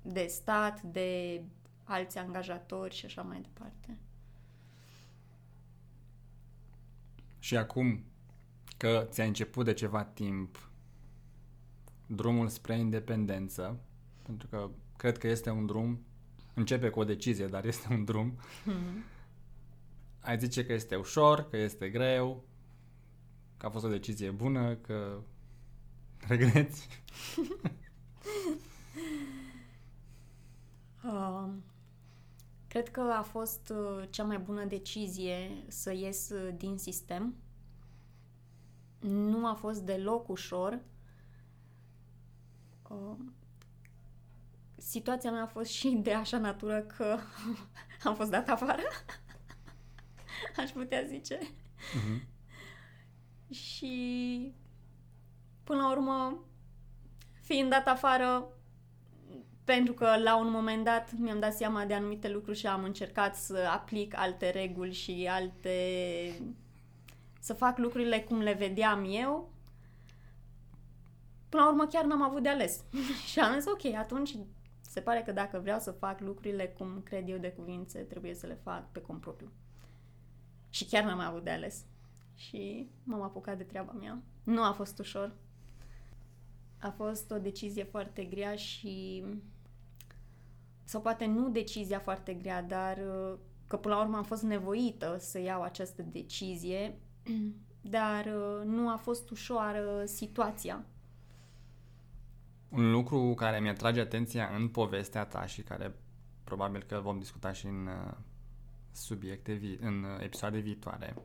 de 0.03 0.27
stat, 0.27 0.83
de 0.83 1.43
alți 1.85 2.19
angajatori 2.19 2.95
și 2.95 3.05
așa 3.05 3.23
mai 3.23 3.41
departe. 3.41 3.99
Și 7.39 7.57
acum 7.57 8.05
că 8.77 9.07
ți-a 9.11 9.25
început 9.25 9.65
de 9.65 9.73
ceva 9.73 10.05
timp 10.05 10.66
drumul 12.07 12.49
spre 12.49 12.79
independență, 12.79 13.81
pentru 14.23 14.47
că 14.47 14.71
cred 14.97 15.19
că 15.19 15.27
este 15.27 15.51
un 15.51 15.67
drum, 15.67 16.05
începe 16.55 16.89
cu 16.89 17.01
o 17.01 17.05
decizie, 17.05 17.47
dar 17.47 17.65
este 17.65 17.87
un 17.91 18.05
drum. 18.05 18.39
Mm-hmm. 18.39 19.15
Ai 20.21 20.39
zice 20.39 20.67
că 20.67 20.73
este 20.73 20.97
ușor, 20.97 21.49
că 21.49 21.57
este 21.57 21.89
greu, 21.89 22.45
că 23.57 23.67
a 23.67 23.71
fost 23.71 23.85
o 23.85 23.89
decizie 23.89 24.31
bună, 24.31 24.75
că 24.75 25.21
regreți. 26.27 26.89
uh, 31.05 31.49
cred 32.69 32.89
că 32.89 33.01
a 33.01 33.23
fost 33.23 33.73
uh, 33.75 34.05
cea 34.11 34.25
mai 34.25 34.39
bună 34.39 34.65
decizie 34.65 35.65
să 35.69 35.93
ies 35.93 36.31
uh, 36.31 36.55
din 36.57 36.77
sistem 36.77 37.35
nu 39.09 39.47
a 39.47 39.55
fost 39.55 39.81
deloc 39.81 40.29
ușor. 40.29 40.81
Uh, 42.89 43.17
situația 44.77 45.31
mea 45.31 45.43
a 45.43 45.47
fost 45.47 45.71
și 45.71 45.89
de 45.89 46.13
așa 46.13 46.39
natură 46.39 46.81
că 46.81 47.19
am 48.05 48.15
fost 48.15 48.31
dat 48.31 48.49
afară. 48.49 48.83
Aș 50.63 50.71
putea 50.71 51.05
zice. 51.05 51.39
Uh-huh. 51.39 52.35
Și 53.51 54.55
până 55.65 55.81
la 55.81 55.91
urmă, 55.91 56.45
fiind 57.41 57.71
dat 57.71 57.87
afară, 57.87 58.49
pentru 59.65 59.93
că 59.93 60.17
la 60.23 60.37
un 60.37 60.51
moment 60.51 60.85
dat 60.85 61.13
mi-am 61.13 61.39
dat 61.39 61.55
seama 61.55 61.85
de 61.85 61.95
anumite 61.95 62.29
lucruri 62.29 62.59
și 62.59 62.67
am 62.67 62.85
încercat 62.85 63.37
să 63.37 63.69
aplic 63.73 64.19
alte 64.19 64.51
reguli 64.51 64.93
și 64.93 65.27
alte... 65.31 65.73
să 67.41 67.55
fac 67.55 67.79
lucrurile 67.79 68.21
cum 68.21 68.39
le 68.39 68.53
vedeam 68.53 69.07
eu, 69.11 69.53
până 71.49 71.63
la 71.63 71.69
urmă 71.69 71.87
chiar 71.87 72.05
n-am 72.05 72.23
avut 72.23 72.43
de 72.43 72.49
ales. 72.49 72.85
și 73.31 73.41
am 73.41 73.59
zis, 73.59 73.71
ok, 73.71 73.95
atunci 73.95 74.37
se 74.81 75.01
pare 75.01 75.23
că 75.23 75.33
dacă 75.33 75.59
vreau 75.59 75.79
să 75.79 75.91
fac 75.91 76.21
lucrurile 76.21 76.69
cum 76.69 77.01
cred 77.05 77.29
eu 77.29 77.39
de 77.39 77.53
cuvințe, 77.53 77.99
trebuie 77.99 78.35
să 78.35 78.47
le 78.47 78.59
fac 78.63 78.93
pe 78.93 79.01
cont 79.01 79.21
propriu. 79.21 79.53
Și 80.71 80.85
chiar 80.85 81.05
n-am 81.05 81.19
avut 81.21 81.45
de 81.45 81.51
ales. 81.51 81.85
Și 82.35 82.89
m-am 83.03 83.23
apucat 83.23 83.57
de 83.57 83.63
treaba 83.63 83.93
mea. 83.93 84.23
Nu 84.43 84.63
a 84.63 84.73
fost 84.73 84.99
ușor. 84.99 85.35
A 86.81 86.91
fost 86.91 87.31
o 87.31 87.39
decizie 87.39 87.85
foarte 87.85 88.25
grea 88.25 88.57
și 88.57 89.25
sau 90.85 91.01
poate 91.01 91.27
nu 91.27 91.49
decizia 91.49 91.99
foarte 91.99 92.35
grea, 92.35 92.63
dar 92.63 92.97
uh, 92.99 93.39
că 93.67 93.77
până 93.77 93.95
la 93.95 94.01
urmă 94.01 94.17
am 94.17 94.23
fost 94.23 94.43
nevoită 94.43 95.17
să 95.19 95.39
iau 95.39 95.63
această 95.63 96.03
decizie, 96.03 96.99
dar 97.97 98.25
uh, 98.25 98.65
nu 98.65 98.89
a 98.89 98.97
fost 98.97 99.31
ușoară 99.31 100.05
situația. 100.05 100.85
Un 102.69 102.91
lucru 102.91 103.35
care 103.35 103.61
mi 103.61 103.69
atrage 103.69 104.01
atenția 104.01 104.51
în 104.55 104.69
povestea 104.69 105.25
ta 105.25 105.47
și 105.47 105.63
care 105.63 105.95
probabil 106.45 106.83
că 106.83 107.01
vom 107.01 107.19
discuta 107.19 107.53
și 107.53 107.67
în 107.67 107.87
uh, 107.87 108.15
subiecte, 108.93 109.53
vi- 109.53 109.79
în 109.81 110.07
episoade 110.21 110.59
viitoare, 110.59 111.17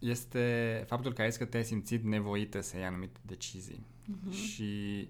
este 0.00 0.84
faptul 0.86 1.12
că 1.12 1.22
ai 1.22 1.28
zis 1.28 1.38
că 1.38 1.44
te-ai 1.44 1.64
simțit 1.64 2.02
nevoită 2.02 2.60
să 2.60 2.76
iei 2.76 2.86
anumite 2.86 3.20
decizii. 3.22 3.86
Uh-huh. 4.04 4.32
Și 4.32 5.08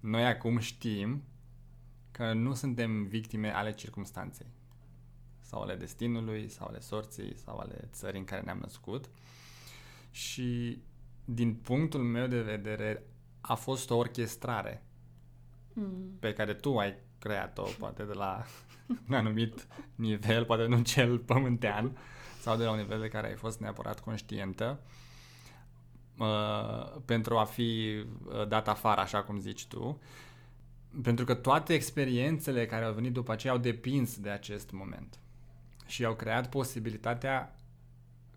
noi 0.00 0.26
acum 0.26 0.58
știm 0.58 1.22
că 2.10 2.32
nu 2.32 2.54
suntem 2.54 3.04
victime 3.04 3.50
ale 3.54 3.72
circumstanței 3.72 4.46
sau 5.40 5.60
ale 5.62 5.76
destinului, 5.76 6.48
sau 6.48 6.66
ale 6.66 6.80
sorții, 6.80 7.38
sau 7.38 7.58
ale 7.58 7.88
țării 7.92 8.18
în 8.18 8.24
care 8.24 8.42
ne-am 8.42 8.58
născut. 8.58 9.10
Și 10.10 10.78
din 11.24 11.54
punctul 11.54 12.00
meu 12.00 12.26
de 12.26 12.40
vedere 12.40 13.02
a 13.40 13.54
fost 13.54 13.90
o 13.90 13.96
orchestrare 13.96 14.84
mm. 15.72 16.16
pe 16.20 16.32
care 16.32 16.54
tu 16.54 16.78
ai 16.78 16.94
creat-o, 17.18 17.62
poate 17.78 18.02
de 18.02 18.12
la 18.12 18.44
un 19.08 19.14
anumit 19.14 19.66
nivel, 19.94 20.44
poate 20.44 20.66
nu 20.66 20.82
cel 20.82 21.18
pământean, 21.18 21.96
sau 22.40 22.56
de 22.56 22.64
la 22.64 22.70
un 22.70 22.76
nivel 22.76 23.00
de 23.00 23.08
care 23.08 23.26
ai 23.26 23.34
fost 23.34 23.60
neapărat 23.60 24.00
conștientă, 24.00 24.80
uh, 26.18 27.00
pentru 27.04 27.36
a 27.36 27.44
fi 27.44 28.02
uh, 28.26 28.48
dat 28.48 28.68
afară, 28.68 29.00
așa 29.00 29.22
cum 29.22 29.38
zici 29.38 29.66
tu, 29.66 30.00
pentru 31.02 31.24
că 31.24 31.34
toate 31.34 31.74
experiențele 31.74 32.66
care 32.66 32.84
au 32.84 32.92
venit 32.92 33.12
după 33.12 33.32
aceea 33.32 33.52
au 33.52 33.58
depins 33.58 34.18
de 34.18 34.30
acest 34.30 34.70
moment 34.70 35.18
și 35.86 36.04
au 36.04 36.14
creat 36.14 36.48
posibilitatea 36.48 37.54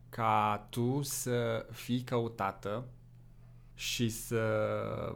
ca 0.10 0.68
tu 0.70 1.02
să 1.02 1.66
fii 1.72 2.02
căutată 2.02 2.88
și 3.74 4.10
să 4.10 5.16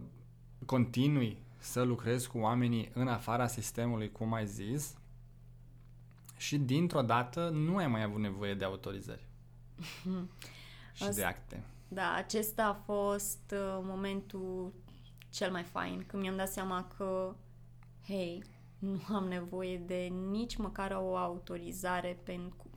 continui 0.66 1.42
să 1.58 1.82
lucrezi 1.82 2.28
cu 2.28 2.38
oamenii 2.38 2.92
în 2.94 3.08
afara 3.08 3.48
sistemului, 3.48 4.12
cum 4.12 4.34
ai 4.34 4.46
zis, 4.46 4.98
și 6.38 6.58
dintr-o 6.58 7.02
dată 7.02 7.50
nu 7.50 7.78
ai 7.78 7.88
mai 7.88 8.04
avut 8.04 8.20
nevoie 8.20 8.54
de 8.54 8.66
autorizări 8.66 9.26
și 10.94 11.04
Asta, 11.04 11.16
de 11.16 11.24
acte. 11.24 11.64
Da, 11.88 12.14
acesta 12.14 12.66
a 12.66 12.74
fost 12.74 13.54
uh, 13.54 13.80
momentul 13.82 14.74
cel 15.30 15.52
mai 15.52 15.64
fain, 15.64 16.04
când 16.08 16.22
mi-am 16.22 16.36
dat 16.36 16.50
seama 16.50 16.88
că, 16.98 17.36
hei, 18.06 18.44
nu 18.80 19.02
am 19.16 19.28
nevoie 19.28 19.78
de 19.78 20.12
nici 20.30 20.56
măcar 20.56 20.92
o 20.92 21.18
autorizare 21.18 22.20
pentru, 22.24 22.70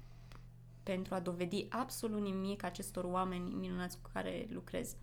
pentru 0.85 1.15
a 1.15 1.21
dovedi 1.21 1.67
absolut 1.69 2.21
nimic 2.21 2.63
acestor 2.63 3.05
oameni 3.05 3.55
minunați 3.55 3.99
cu 4.03 4.11
care 4.13 4.47
lucrez. 4.51 4.97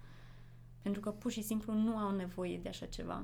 Pentru 0.81 1.01
că 1.01 1.11
pur 1.11 1.31
și 1.31 1.41
simplu 1.41 1.73
nu 1.73 1.97
au 1.97 2.15
nevoie 2.15 2.57
de 2.57 2.69
așa 2.69 2.85
ceva. 2.85 3.23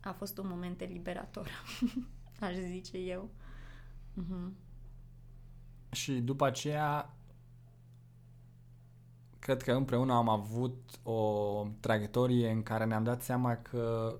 A 0.00 0.12
fost 0.12 0.38
un 0.38 0.48
moment 0.48 0.80
eliberator, 0.80 1.48
aș 2.40 2.54
zice 2.54 2.98
eu. 2.98 3.30
Uh-huh. 4.22 4.50
Și 5.90 6.12
după 6.12 6.46
aceea, 6.46 7.14
cred 9.38 9.62
că 9.62 9.72
împreună 9.72 10.12
am 10.12 10.28
avut 10.28 10.98
o 11.02 11.66
traiectorie 11.80 12.50
în 12.50 12.62
care 12.62 12.84
ne-am 12.84 13.04
dat 13.04 13.22
seama 13.22 13.56
că 13.56 14.16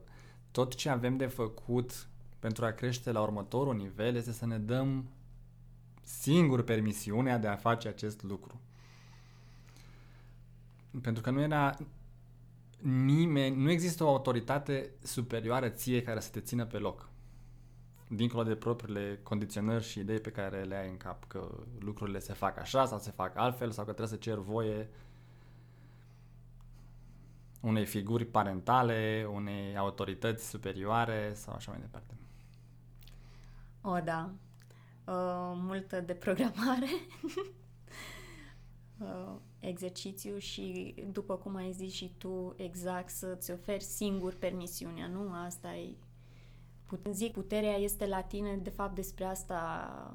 tot 0.51 0.75
ce 0.75 0.89
avem 0.89 1.17
de 1.17 1.27
făcut 1.27 2.09
pentru 2.39 2.65
a 2.65 2.71
crește 2.71 3.13
la 3.13 3.21
următorul 3.21 3.75
nivel 3.75 4.15
este 4.15 4.33
să 4.33 4.47
ne 4.47 4.59
dăm 4.59 5.05
singur 6.03 6.63
permisiunea 6.63 7.39
de 7.39 7.49
a 7.49 7.57
face 7.57 7.89
acest 7.89 8.23
lucru. 8.23 8.61
Pentru 11.03 11.23
că 11.23 11.31
nu 11.31 11.41
era 11.41 11.77
nimeni, 12.83 13.57
nu 13.57 13.71
există 13.71 14.05
o 14.05 14.09
autoritate 14.09 14.91
superioară 15.03 15.69
ție 15.69 16.03
care 16.03 16.21
să 16.21 16.31
te 16.31 16.41
țină 16.41 16.67
pe 16.67 16.79
loc 16.79 17.11
dincolo 18.15 18.43
de 18.43 18.55
propriile 18.55 19.21
condiționări 19.23 19.85
și 19.85 19.99
idei 19.99 20.21
pe 20.21 20.31
care 20.31 20.63
le 20.63 20.77
ai 20.77 20.89
în 20.89 20.97
cap, 20.97 21.25
că 21.27 21.51
lucrurile 21.79 22.19
se 22.19 22.33
fac 22.33 22.59
așa 22.59 22.87
sau 22.87 22.99
se 22.99 23.11
fac 23.11 23.37
altfel 23.37 23.71
sau 23.71 23.85
că 23.85 23.93
trebuie 23.93 24.19
să 24.19 24.25
cer 24.25 24.39
voie 24.39 24.89
unei 27.61 27.87
figuri 27.87 28.25
parentale, 28.25 29.29
unei 29.33 29.77
autorități 29.77 30.49
superioare 30.49 31.33
sau 31.35 31.55
așa 31.55 31.71
mai 31.71 31.81
departe. 31.81 32.15
O, 33.81 34.01
da. 34.01 34.31
Uh, 35.13 35.53
multă 35.55 36.01
de 36.01 36.13
programare, 36.13 36.87
uh, 38.99 39.35
exercițiu 39.59 40.39
și, 40.39 40.95
după 41.13 41.37
cum 41.37 41.55
ai 41.55 41.73
zis 41.73 41.93
și 41.93 42.13
tu, 42.19 42.55
exact 42.57 43.11
să-ți 43.11 43.51
oferi 43.51 43.83
singur 43.83 44.35
permisiunea, 44.35 45.07
nu? 45.07 45.33
Asta 45.33 45.75
e 45.75 45.97
put- 46.87 47.07
zic, 47.11 47.33
puterea 47.33 47.77
este 47.77 48.07
la 48.07 48.23
tine, 48.23 48.57
de 48.57 48.71
fapt 48.71 48.95
despre 48.95 49.25
asta 49.25 50.15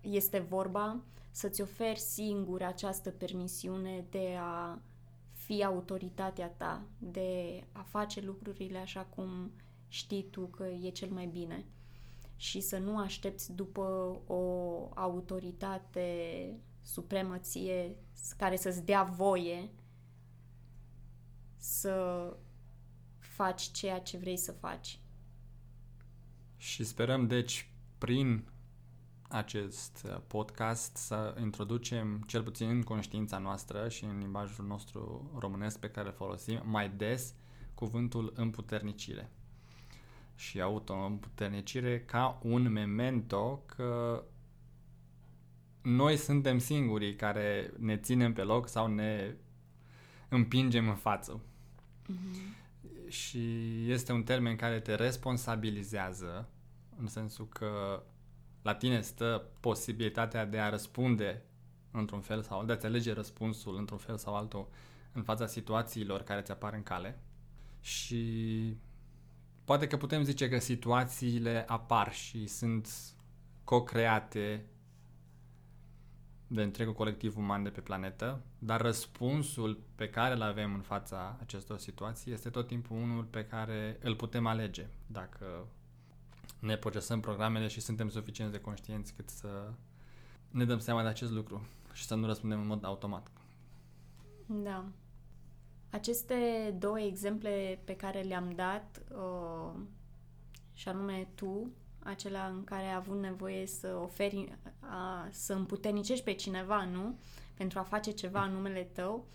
este 0.00 0.38
vorba, 0.38 1.00
să-ți 1.30 1.60
oferi 1.60 1.98
singur 1.98 2.62
această 2.62 3.10
permisiune 3.10 4.06
de 4.10 4.36
a 4.40 4.78
fi 5.32 5.64
autoritatea 5.64 6.48
ta, 6.48 6.82
de 6.98 7.60
a 7.72 7.82
face 7.82 8.20
lucrurile 8.20 8.78
așa 8.78 9.06
cum 9.14 9.52
știi 9.88 10.26
tu 10.30 10.46
că 10.46 10.64
e 10.64 10.90
cel 10.90 11.10
mai 11.10 11.26
bine 11.26 11.64
și 12.36 12.60
să 12.60 12.78
nu 12.78 12.98
aștepți 12.98 13.52
după 13.52 13.82
o 14.26 14.42
autoritate 14.94 16.48
supremă 16.82 17.38
ție 17.38 17.96
care 18.36 18.56
să-ți 18.56 18.84
dea 18.84 19.02
voie 19.02 19.70
să 21.56 22.36
faci 23.18 23.62
ceea 23.62 24.00
ce 24.00 24.16
vrei 24.16 24.36
să 24.36 24.52
faci. 24.52 24.98
Și 26.56 26.84
sperăm, 26.84 27.26
deci, 27.26 27.70
prin 27.98 28.48
acest 29.28 30.06
uh, 30.06 30.20
podcast 30.26 30.96
să 30.96 31.34
introducem, 31.40 32.24
cel 32.26 32.42
puțin 32.42 32.68
în 32.68 32.82
conștiința 32.82 33.38
noastră 33.38 33.88
și 33.88 34.04
în 34.04 34.18
limbajul 34.18 34.66
nostru 34.66 35.30
românesc 35.38 35.78
pe 35.78 35.90
care 35.90 36.08
îl 36.08 36.14
folosim, 36.14 36.62
mai 36.64 36.90
des 36.90 37.34
cuvântul 37.74 38.32
împuternicire. 38.36 39.30
Și 40.34 40.60
auto-împuternicire 40.60 42.00
ca 42.00 42.38
un 42.42 42.72
memento 42.72 43.62
că 43.66 44.24
noi 45.82 46.16
suntem 46.16 46.58
singurii 46.58 47.16
care 47.16 47.72
ne 47.78 47.96
ținem 47.96 48.32
pe 48.32 48.42
loc 48.42 48.68
sau 48.68 48.86
ne 48.86 49.36
împingem 50.28 50.88
în 50.88 50.94
față. 50.94 51.40
Mm-hmm. 51.40 52.62
Și 53.08 53.50
este 53.90 54.12
un 54.12 54.22
termen 54.22 54.56
care 54.56 54.80
te 54.80 54.94
responsabilizează 54.94 56.48
în 56.98 57.06
sensul 57.06 57.48
că 57.48 58.02
la 58.62 58.74
tine 58.74 59.00
stă 59.00 59.48
posibilitatea 59.60 60.44
de 60.44 60.58
a 60.58 60.68
răspunde 60.68 61.42
într-un 61.90 62.20
fel 62.20 62.42
sau 62.42 62.64
de 62.64 62.72
a 62.72 62.78
alege 62.82 63.12
răspunsul 63.12 63.76
într-un 63.76 63.98
fel 63.98 64.16
sau 64.16 64.36
altul 64.36 64.68
în 65.12 65.22
fața 65.22 65.46
situațiilor 65.46 66.22
care 66.22 66.40
ți 66.40 66.50
apar 66.50 66.72
în 66.74 66.82
cale 66.82 67.18
și 67.80 68.76
poate 69.64 69.86
că 69.86 69.96
putem 69.96 70.22
zice 70.22 70.48
că 70.48 70.58
situațiile 70.58 71.64
apar 71.68 72.12
și 72.12 72.46
sunt 72.46 72.88
co-create 73.64 74.64
de 76.46 76.62
întregul 76.62 76.92
colectiv 76.94 77.36
uman 77.36 77.62
de 77.62 77.68
pe 77.68 77.80
planetă, 77.80 78.42
dar 78.58 78.80
răspunsul 78.80 79.82
pe 79.94 80.08
care 80.08 80.34
îl 80.34 80.42
avem 80.42 80.74
în 80.74 80.80
fața 80.80 81.36
acestor 81.40 81.78
situații 81.78 82.32
este 82.32 82.50
tot 82.50 82.66
timpul 82.66 82.96
unul 82.96 83.24
pe 83.24 83.44
care 83.44 83.98
îl 84.02 84.16
putem 84.16 84.46
alege 84.46 84.86
dacă 85.06 85.66
ne 86.58 86.76
procesăm 86.76 87.20
programele 87.20 87.66
și 87.66 87.80
suntem 87.80 88.08
suficient 88.08 88.52
de 88.52 88.60
conștienți 88.60 89.14
cât 89.14 89.28
să 89.28 89.72
ne 90.50 90.64
dăm 90.64 90.78
seama 90.78 91.02
de 91.02 91.08
acest 91.08 91.30
lucru 91.30 91.66
și 91.92 92.04
să 92.04 92.14
nu 92.14 92.26
răspundem 92.26 92.60
în 92.60 92.66
mod 92.66 92.84
automat. 92.84 93.30
Da. 94.46 94.84
Aceste 95.94 96.74
două 96.78 97.00
exemple 97.00 97.80
pe 97.84 97.96
care 97.96 98.20
le-am 98.20 98.52
dat, 98.54 99.02
uh, 99.16 99.80
și 100.72 100.88
anume 100.88 101.28
tu, 101.34 101.70
acela 101.98 102.46
în 102.46 102.64
care 102.64 102.82
ai 102.84 102.94
avut 102.94 103.20
nevoie 103.20 103.66
să 103.66 103.98
oferi, 104.02 104.58
a, 104.80 105.28
să 105.30 105.52
împuternicești 105.52 106.24
pe 106.24 106.32
cineva, 106.32 106.84
nu? 106.84 107.18
Pentru 107.54 107.78
a 107.78 107.82
face 107.82 108.10
ceva 108.10 108.44
în 108.44 108.52
numele 108.52 108.82
tău, 108.82 109.26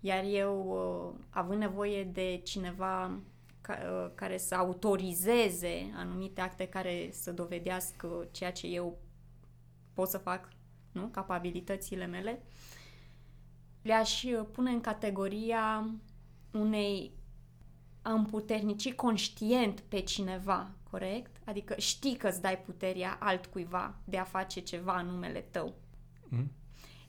iar 0.00 0.24
eu, 0.24 0.66
uh, 0.68 1.24
având 1.30 1.60
nevoie 1.60 2.04
de 2.04 2.40
cineva 2.44 3.18
ca, 3.60 3.78
uh, 3.82 4.10
care 4.14 4.38
să 4.38 4.54
autorizeze 4.54 5.92
anumite 5.96 6.40
acte 6.40 6.68
care 6.68 7.08
să 7.12 7.32
dovedească 7.32 8.28
ceea 8.30 8.52
ce 8.52 8.66
eu 8.66 8.98
pot 9.92 10.08
să 10.08 10.18
fac, 10.18 10.48
nu? 10.92 11.06
Capabilitățile 11.06 12.06
mele, 12.06 12.42
le-aș 13.86 14.22
uh, 14.22 14.46
pune 14.52 14.70
în 14.70 14.80
categoria 14.80 15.90
unei 16.50 17.12
a 18.02 18.12
împuternici 18.12 18.94
conștient 18.94 19.80
pe 19.80 20.00
cineva, 20.00 20.70
corect? 20.90 21.36
Adică 21.44 21.74
știi 21.78 22.16
că 22.16 22.28
îți 22.28 22.40
dai 22.42 22.58
puterea 22.58 23.16
altcuiva 23.20 23.94
de 24.04 24.18
a 24.18 24.24
face 24.24 24.60
ceva 24.60 25.00
în 25.00 25.06
numele 25.06 25.40
tău. 25.40 25.74
Mm. 26.28 26.50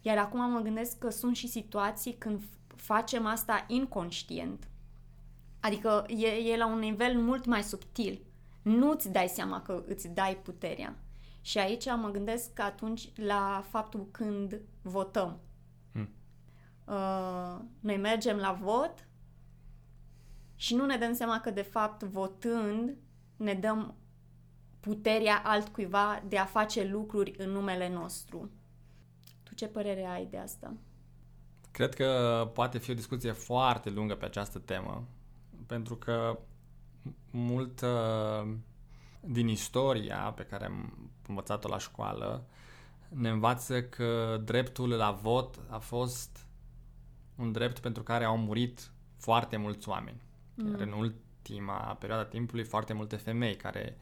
Iar 0.01 0.17
acum 0.17 0.51
mă 0.51 0.59
gândesc 0.59 0.97
că 0.97 1.09
sunt 1.09 1.35
și 1.35 1.47
situații 1.47 2.13
când 2.13 2.43
facem 2.75 3.25
asta 3.25 3.65
inconștient. 3.67 4.67
Adică 5.59 6.05
e, 6.07 6.27
e 6.27 6.57
la 6.57 6.67
un 6.67 6.79
nivel 6.79 7.19
mult 7.19 7.45
mai 7.45 7.63
subtil. 7.63 8.21
Nu 8.61 8.93
ți 8.93 9.11
dai 9.11 9.27
seama 9.27 9.61
că 9.61 9.83
îți 9.87 10.07
dai 10.07 10.37
puterea. 10.37 10.95
Și 11.41 11.57
aici 11.57 11.85
mă 11.85 12.09
gândesc 12.09 12.53
că 12.53 12.61
atunci 12.61 13.09
la 13.15 13.63
faptul 13.69 14.07
când 14.11 14.61
votăm. 14.81 15.39
Mm. 16.87 16.93
Uh, 16.93 17.59
noi 17.79 17.97
mergem 17.97 18.37
la 18.37 18.51
vot 18.51 19.07
și 20.55 20.75
nu 20.75 20.85
ne 20.85 20.97
dăm 20.97 21.13
seama 21.13 21.39
că 21.39 21.49
de 21.49 21.61
fapt 21.61 22.03
votând 22.03 22.95
ne 23.35 23.53
dăm 23.53 23.95
puterea 24.79 25.41
altcuiva 25.45 26.23
de 26.27 26.37
a 26.37 26.45
face 26.45 26.83
lucruri 26.83 27.33
în 27.37 27.49
numele 27.49 27.89
nostru. 27.89 28.49
Tu 29.43 29.53
ce 29.53 29.67
părere 29.67 30.05
ai 30.05 30.25
de 30.25 30.37
asta? 30.37 30.73
Cred 31.71 31.93
că 31.93 32.49
poate 32.53 32.77
fi 32.77 32.91
o 32.91 32.93
discuție 32.93 33.31
foarte 33.31 33.89
lungă 33.89 34.15
pe 34.15 34.25
această 34.25 34.59
temă, 34.59 35.07
pentru 35.65 35.95
că 35.95 36.39
mult 37.31 37.81
din 39.21 39.47
istoria 39.47 40.33
pe 40.35 40.43
care 40.43 40.65
am 40.65 41.09
învățat-o 41.27 41.67
la 41.67 41.77
școală 41.77 42.45
ne 43.09 43.29
învață 43.29 43.83
că 43.83 44.41
dreptul 44.43 44.89
la 44.89 45.11
vot 45.11 45.59
a 45.69 45.77
fost 45.77 46.46
un 47.37 47.51
drept 47.51 47.79
pentru 47.79 48.03
care 48.03 48.23
au 48.23 48.37
murit 48.37 48.91
foarte 49.17 49.57
mulți 49.57 49.89
oameni. 49.89 50.21
Mm. 50.53 50.69
Iar 50.69 50.79
în 50.79 50.91
ultima 50.91 51.95
perioadă 51.99 52.23
a 52.23 52.29
timpului, 52.29 52.63
foarte 52.63 52.93
multe 52.93 53.15
femei 53.15 53.55
care 53.55 53.97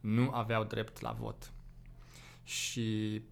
nu 0.00 0.30
aveau 0.32 0.64
drept 0.64 1.00
la 1.00 1.12
vot. 1.12 1.52
Și 2.44 3.22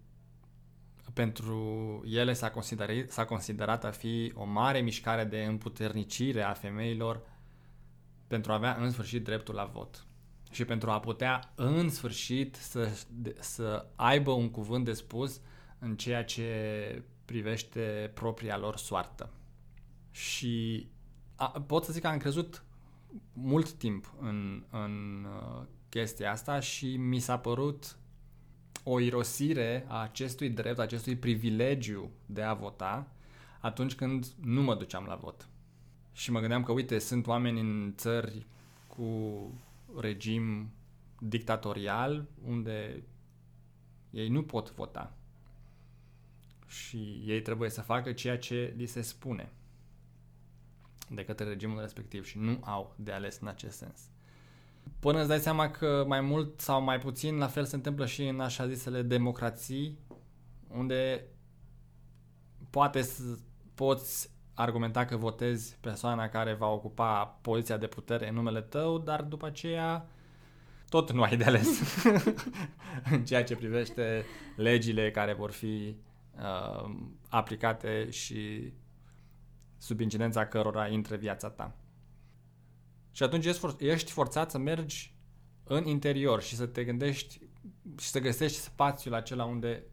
pentru 1.13 2.01
ele 2.07 2.33
s-a 2.33 2.51
considerat, 2.51 3.09
s-a 3.09 3.25
considerat 3.25 3.83
a 3.83 3.91
fi 3.91 4.31
o 4.35 4.45
mare 4.45 4.79
mișcare 4.79 5.23
de 5.23 5.43
împuternicire 5.43 6.41
a 6.41 6.53
femeilor 6.53 7.21
pentru 8.27 8.51
a 8.51 8.55
avea 8.55 8.75
în 8.79 8.91
sfârșit 8.91 9.23
dreptul 9.23 9.55
la 9.55 9.65
vot 9.65 10.05
și 10.51 10.65
pentru 10.65 10.89
a 10.89 10.99
putea 10.99 11.51
în 11.55 11.89
sfârșit 11.89 12.55
să, 12.55 12.89
să 13.39 13.85
aibă 13.95 14.31
un 14.31 14.49
cuvânt 14.49 14.85
de 14.85 14.93
spus 14.93 15.41
în 15.79 15.95
ceea 15.95 16.23
ce 16.23 17.03
privește 17.25 18.11
propria 18.13 18.57
lor 18.57 18.77
soartă. 18.77 19.29
Și 20.11 20.87
a, 21.35 21.47
pot 21.47 21.83
să 21.83 21.91
zic 21.91 22.01
că 22.01 22.07
am 22.07 22.17
crezut 22.17 22.63
mult 23.33 23.71
timp 23.71 24.13
în, 24.19 24.63
în 24.69 25.25
uh, 25.25 25.65
chestia 25.89 26.31
asta 26.31 26.59
și 26.59 26.97
mi 26.97 27.19
s-a 27.19 27.37
părut 27.37 27.97
o 28.83 28.99
irosire 28.99 29.85
a 29.87 30.01
acestui 30.01 30.49
drept, 30.49 30.79
acestui 30.79 31.15
privilegiu 31.15 32.11
de 32.25 32.41
a 32.41 32.53
vota 32.53 33.07
atunci 33.59 33.95
când 33.95 34.25
nu 34.41 34.61
mă 34.61 34.75
duceam 34.75 35.05
la 35.05 35.15
vot. 35.15 35.47
Și 36.13 36.31
mă 36.31 36.39
gândeam 36.39 36.63
că, 36.63 36.71
uite, 36.71 36.99
sunt 36.99 37.27
oameni 37.27 37.59
în 37.59 37.93
țări 37.97 38.45
cu 38.87 39.51
regim 39.97 40.69
dictatorial 41.19 42.25
unde 42.47 43.03
ei 44.09 44.27
nu 44.27 44.43
pot 44.43 44.73
vota. 44.73 45.13
Și 46.67 47.23
ei 47.25 47.41
trebuie 47.41 47.69
să 47.69 47.81
facă 47.81 48.11
ceea 48.11 48.37
ce 48.37 48.73
li 48.77 48.85
se 48.85 49.01
spune 49.01 49.51
de 51.09 51.25
către 51.25 51.45
regimul 51.45 51.81
respectiv 51.81 52.25
și 52.25 52.37
nu 52.37 52.59
au 52.61 52.95
de 52.97 53.11
ales 53.11 53.39
în 53.41 53.47
acest 53.47 53.77
sens. 53.77 54.09
Până 54.99 55.19
îți 55.19 55.27
dai 55.27 55.39
seama 55.39 55.69
că 55.69 56.03
mai 56.07 56.21
mult 56.21 56.59
sau 56.59 56.81
mai 56.81 56.99
puțin 56.99 57.37
la 57.37 57.47
fel 57.47 57.65
se 57.65 57.75
întâmplă 57.75 58.05
și 58.05 58.27
în 58.27 58.39
așa 58.39 58.67
zisele 58.67 59.01
democrații, 59.01 59.99
unde 60.67 61.25
poate 62.69 63.01
să 63.01 63.23
poți 63.73 64.29
argumenta 64.53 65.05
că 65.05 65.17
votezi 65.17 65.77
persoana 65.81 66.29
care 66.29 66.53
va 66.53 66.67
ocupa 66.67 67.37
poziția 67.41 67.77
de 67.77 67.87
putere 67.87 68.27
în 68.27 68.35
numele 68.35 68.61
tău, 68.61 68.99
dar 68.99 69.21
după 69.21 69.45
aceea 69.45 70.07
tot 70.89 71.11
nu 71.11 71.21
ai 71.21 71.37
de 71.37 71.43
ales 71.43 72.03
în 73.11 73.25
ceea 73.25 73.43
ce 73.43 73.55
privește 73.55 74.25
legile 74.55 75.11
care 75.11 75.33
vor 75.33 75.51
fi 75.51 75.95
uh, 76.37 76.95
aplicate 77.29 78.09
și 78.09 78.73
sub 79.77 79.99
incidența 79.99 80.47
cărora 80.47 80.87
intră 80.87 81.15
viața 81.15 81.49
ta. 81.49 81.75
Și 83.11 83.23
atunci 83.23 83.45
ești, 83.45 83.59
for- 83.59 83.79
ești 83.79 84.11
forțat 84.11 84.51
să 84.51 84.57
mergi 84.57 85.15
în 85.63 85.85
interior 85.85 86.41
și 86.41 86.55
să 86.55 86.65
te 86.65 86.83
gândești 86.83 87.39
și 87.99 88.07
să 88.07 88.19
găsești 88.19 88.57
spațiul 88.57 89.13
acela 89.13 89.45
unde 89.45 89.83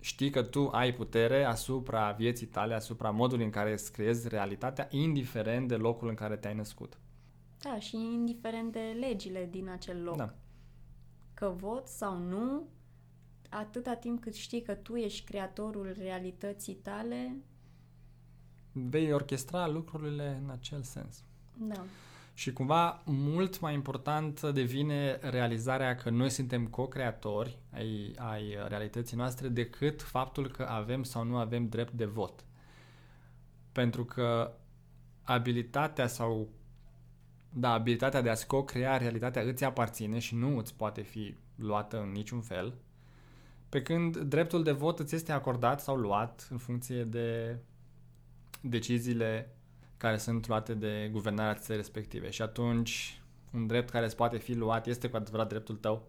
știi 0.00 0.30
că 0.30 0.42
tu 0.42 0.68
ai 0.68 0.94
putere 0.94 1.44
asupra 1.44 2.12
vieții 2.12 2.46
tale, 2.46 2.74
asupra 2.74 3.10
modului 3.10 3.44
în 3.44 3.50
care 3.50 3.72
îți 3.72 3.92
creezi 3.92 4.28
realitatea, 4.28 4.86
indiferent 4.90 5.68
de 5.68 5.76
locul 5.76 6.08
în 6.08 6.14
care 6.14 6.36
te-ai 6.36 6.54
născut. 6.54 6.98
Da, 7.62 7.78
și 7.78 7.96
indiferent 7.96 8.72
de 8.72 8.96
legile 9.00 9.48
din 9.50 9.68
acel 9.68 10.02
loc. 10.02 10.16
Da. 10.16 10.34
Că 11.34 11.52
vot 11.56 11.86
sau 11.86 12.18
nu, 12.18 12.68
atâta 13.52 13.94
timp 13.94 14.20
cât 14.20 14.34
știi 14.34 14.62
că 14.62 14.74
tu 14.74 14.96
ești 14.96 15.24
creatorul 15.24 15.94
realității 15.98 16.74
tale, 16.74 17.36
vei 18.72 19.12
orchestra 19.12 19.68
lucrurile 19.68 20.40
în 20.42 20.50
acel 20.50 20.82
sens. 20.82 21.24
Da. 21.58 21.84
Și 22.34 22.52
cumva 22.52 23.02
mult 23.04 23.60
mai 23.60 23.74
important 23.74 24.42
devine 24.42 25.18
realizarea 25.20 25.94
că 25.94 26.10
noi 26.10 26.30
suntem 26.30 26.66
co-creatori 26.66 27.58
ai, 27.70 28.14
ai 28.18 28.56
realității 28.68 29.16
noastre 29.16 29.48
decât 29.48 30.02
faptul 30.02 30.50
că 30.50 30.62
avem 30.62 31.02
sau 31.02 31.24
nu 31.24 31.36
avem 31.36 31.68
drept 31.68 31.92
de 31.92 32.04
vot. 32.04 32.44
Pentru 33.72 34.04
că 34.04 34.54
abilitatea 35.22 36.06
sau 36.06 36.48
da, 37.54 37.72
abilitatea 37.72 38.20
de 38.20 38.28
a-ți 38.28 38.46
co-crea 38.46 38.96
realitatea 38.96 39.42
îți 39.42 39.64
aparține 39.64 40.18
și 40.18 40.34
nu 40.34 40.58
îți 40.58 40.76
poate 40.76 41.02
fi 41.02 41.34
luată 41.54 42.00
în 42.00 42.10
niciun 42.10 42.40
fel, 42.40 42.74
pe 43.72 43.82
când 43.82 44.16
dreptul 44.16 44.62
de 44.62 44.72
vot 44.72 44.98
îți 44.98 45.14
este 45.14 45.32
acordat 45.32 45.80
sau 45.80 45.96
luat 45.96 46.48
în 46.50 46.58
funcție 46.58 47.04
de 47.04 47.56
deciziile 48.60 49.54
care 49.96 50.16
sunt 50.16 50.46
luate 50.46 50.74
de 50.74 51.08
guvernarea 51.12 51.54
țării 51.54 51.76
respective. 51.76 52.30
Și 52.30 52.42
atunci, 52.42 53.20
un 53.52 53.66
drept 53.66 53.90
care 53.90 54.04
îți 54.04 54.16
poate 54.16 54.36
fi 54.38 54.54
luat 54.54 54.86
este 54.86 55.08
cu 55.08 55.16
adevărat 55.16 55.48
dreptul 55.48 55.76
tău? 55.76 56.02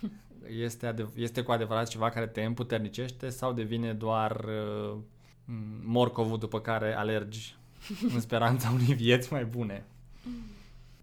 Este, 0.48 0.86
adev- 0.86 1.16
este 1.16 1.42
cu 1.42 1.52
adevărat 1.52 1.88
ceva 1.88 2.10
care 2.10 2.26
te 2.26 2.42
împuternicește 2.42 3.28
sau 3.28 3.52
devine 3.52 3.92
doar 3.92 4.44
uh, 4.44 4.98
morcovul 5.82 6.38
după 6.38 6.60
care 6.60 6.94
alergi 6.94 7.56
în 8.12 8.20
speranța 8.26 8.70
unei 8.70 8.94
vieți 8.94 9.32
mai 9.32 9.44
bune? 9.44 9.84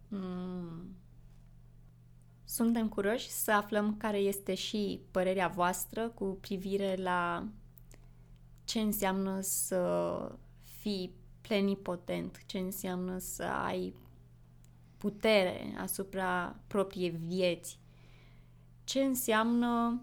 Mm. 0.08 0.96
Suntem 2.54 2.90
curioși 2.90 3.30
să 3.30 3.52
aflăm 3.52 3.98
care 3.98 4.18
este 4.18 4.54
și 4.54 5.02
părerea 5.12 5.48
voastră 5.48 6.10
cu 6.10 6.38
privire 6.42 6.96
la 6.96 7.48
ce 8.64 8.80
înseamnă 8.80 9.40
să 9.42 10.32
fii 10.80 11.14
plenipotent, 11.42 12.42
ce 12.46 12.58
înseamnă 12.58 13.18
să 13.18 13.44
ai 13.44 13.96
putere 14.98 15.76
asupra 15.78 16.56
propriei 16.68 17.10
vieți, 17.10 17.80
ce 18.84 19.00
înseamnă 19.00 20.02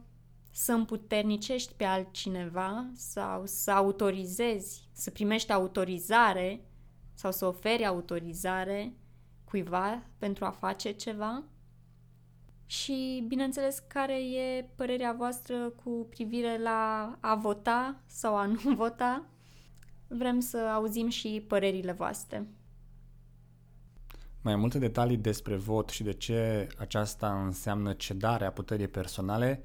să 0.50 0.72
împuternicești 0.72 1.72
pe 1.72 1.84
altcineva 1.84 2.90
sau 2.94 3.42
să 3.46 3.70
autorizezi, 3.70 4.88
să 4.92 5.10
primești 5.10 5.52
autorizare 5.52 6.64
sau 7.14 7.32
să 7.32 7.46
oferi 7.46 7.86
autorizare 7.86 8.92
cuiva 9.44 10.02
pentru 10.18 10.44
a 10.44 10.50
face 10.50 10.90
ceva. 10.90 11.44
Și, 12.70 13.24
bineînțeles, 13.28 13.82
care 13.86 14.14
e 14.14 14.64
părerea 14.74 15.12
voastră 15.12 15.70
cu 15.70 16.06
privire 16.10 16.58
la 16.58 17.16
a 17.20 17.34
vota 17.34 18.00
sau 18.06 18.36
a 18.36 18.46
nu 18.64 18.74
vota? 18.74 19.24
Vrem 20.08 20.40
să 20.40 20.56
auzim 20.56 21.08
și 21.08 21.44
părerile 21.48 21.92
voastre. 21.92 22.46
Mai 24.40 24.56
multe 24.56 24.78
detalii 24.78 25.16
despre 25.16 25.56
vot 25.56 25.88
și 25.88 26.02
de 26.02 26.12
ce 26.12 26.68
aceasta 26.78 27.44
înseamnă 27.44 27.92
cedarea 27.92 28.52
puterii 28.52 28.88
personale 28.88 29.62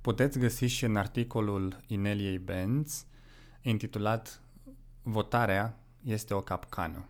puteți 0.00 0.38
găsi 0.38 0.64
și 0.64 0.84
în 0.84 0.96
articolul 0.96 1.80
Ineliei 1.86 2.38
Benz 2.38 3.06
intitulat 3.62 4.42
Votarea 5.02 5.78
este 6.04 6.34
o 6.34 6.40
capcană. 6.40 7.08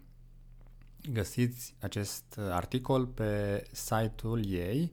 Găsiți 1.12 1.74
acest 1.80 2.38
articol 2.50 3.06
pe 3.06 3.62
site-ul 3.72 4.46
ei 4.46 4.92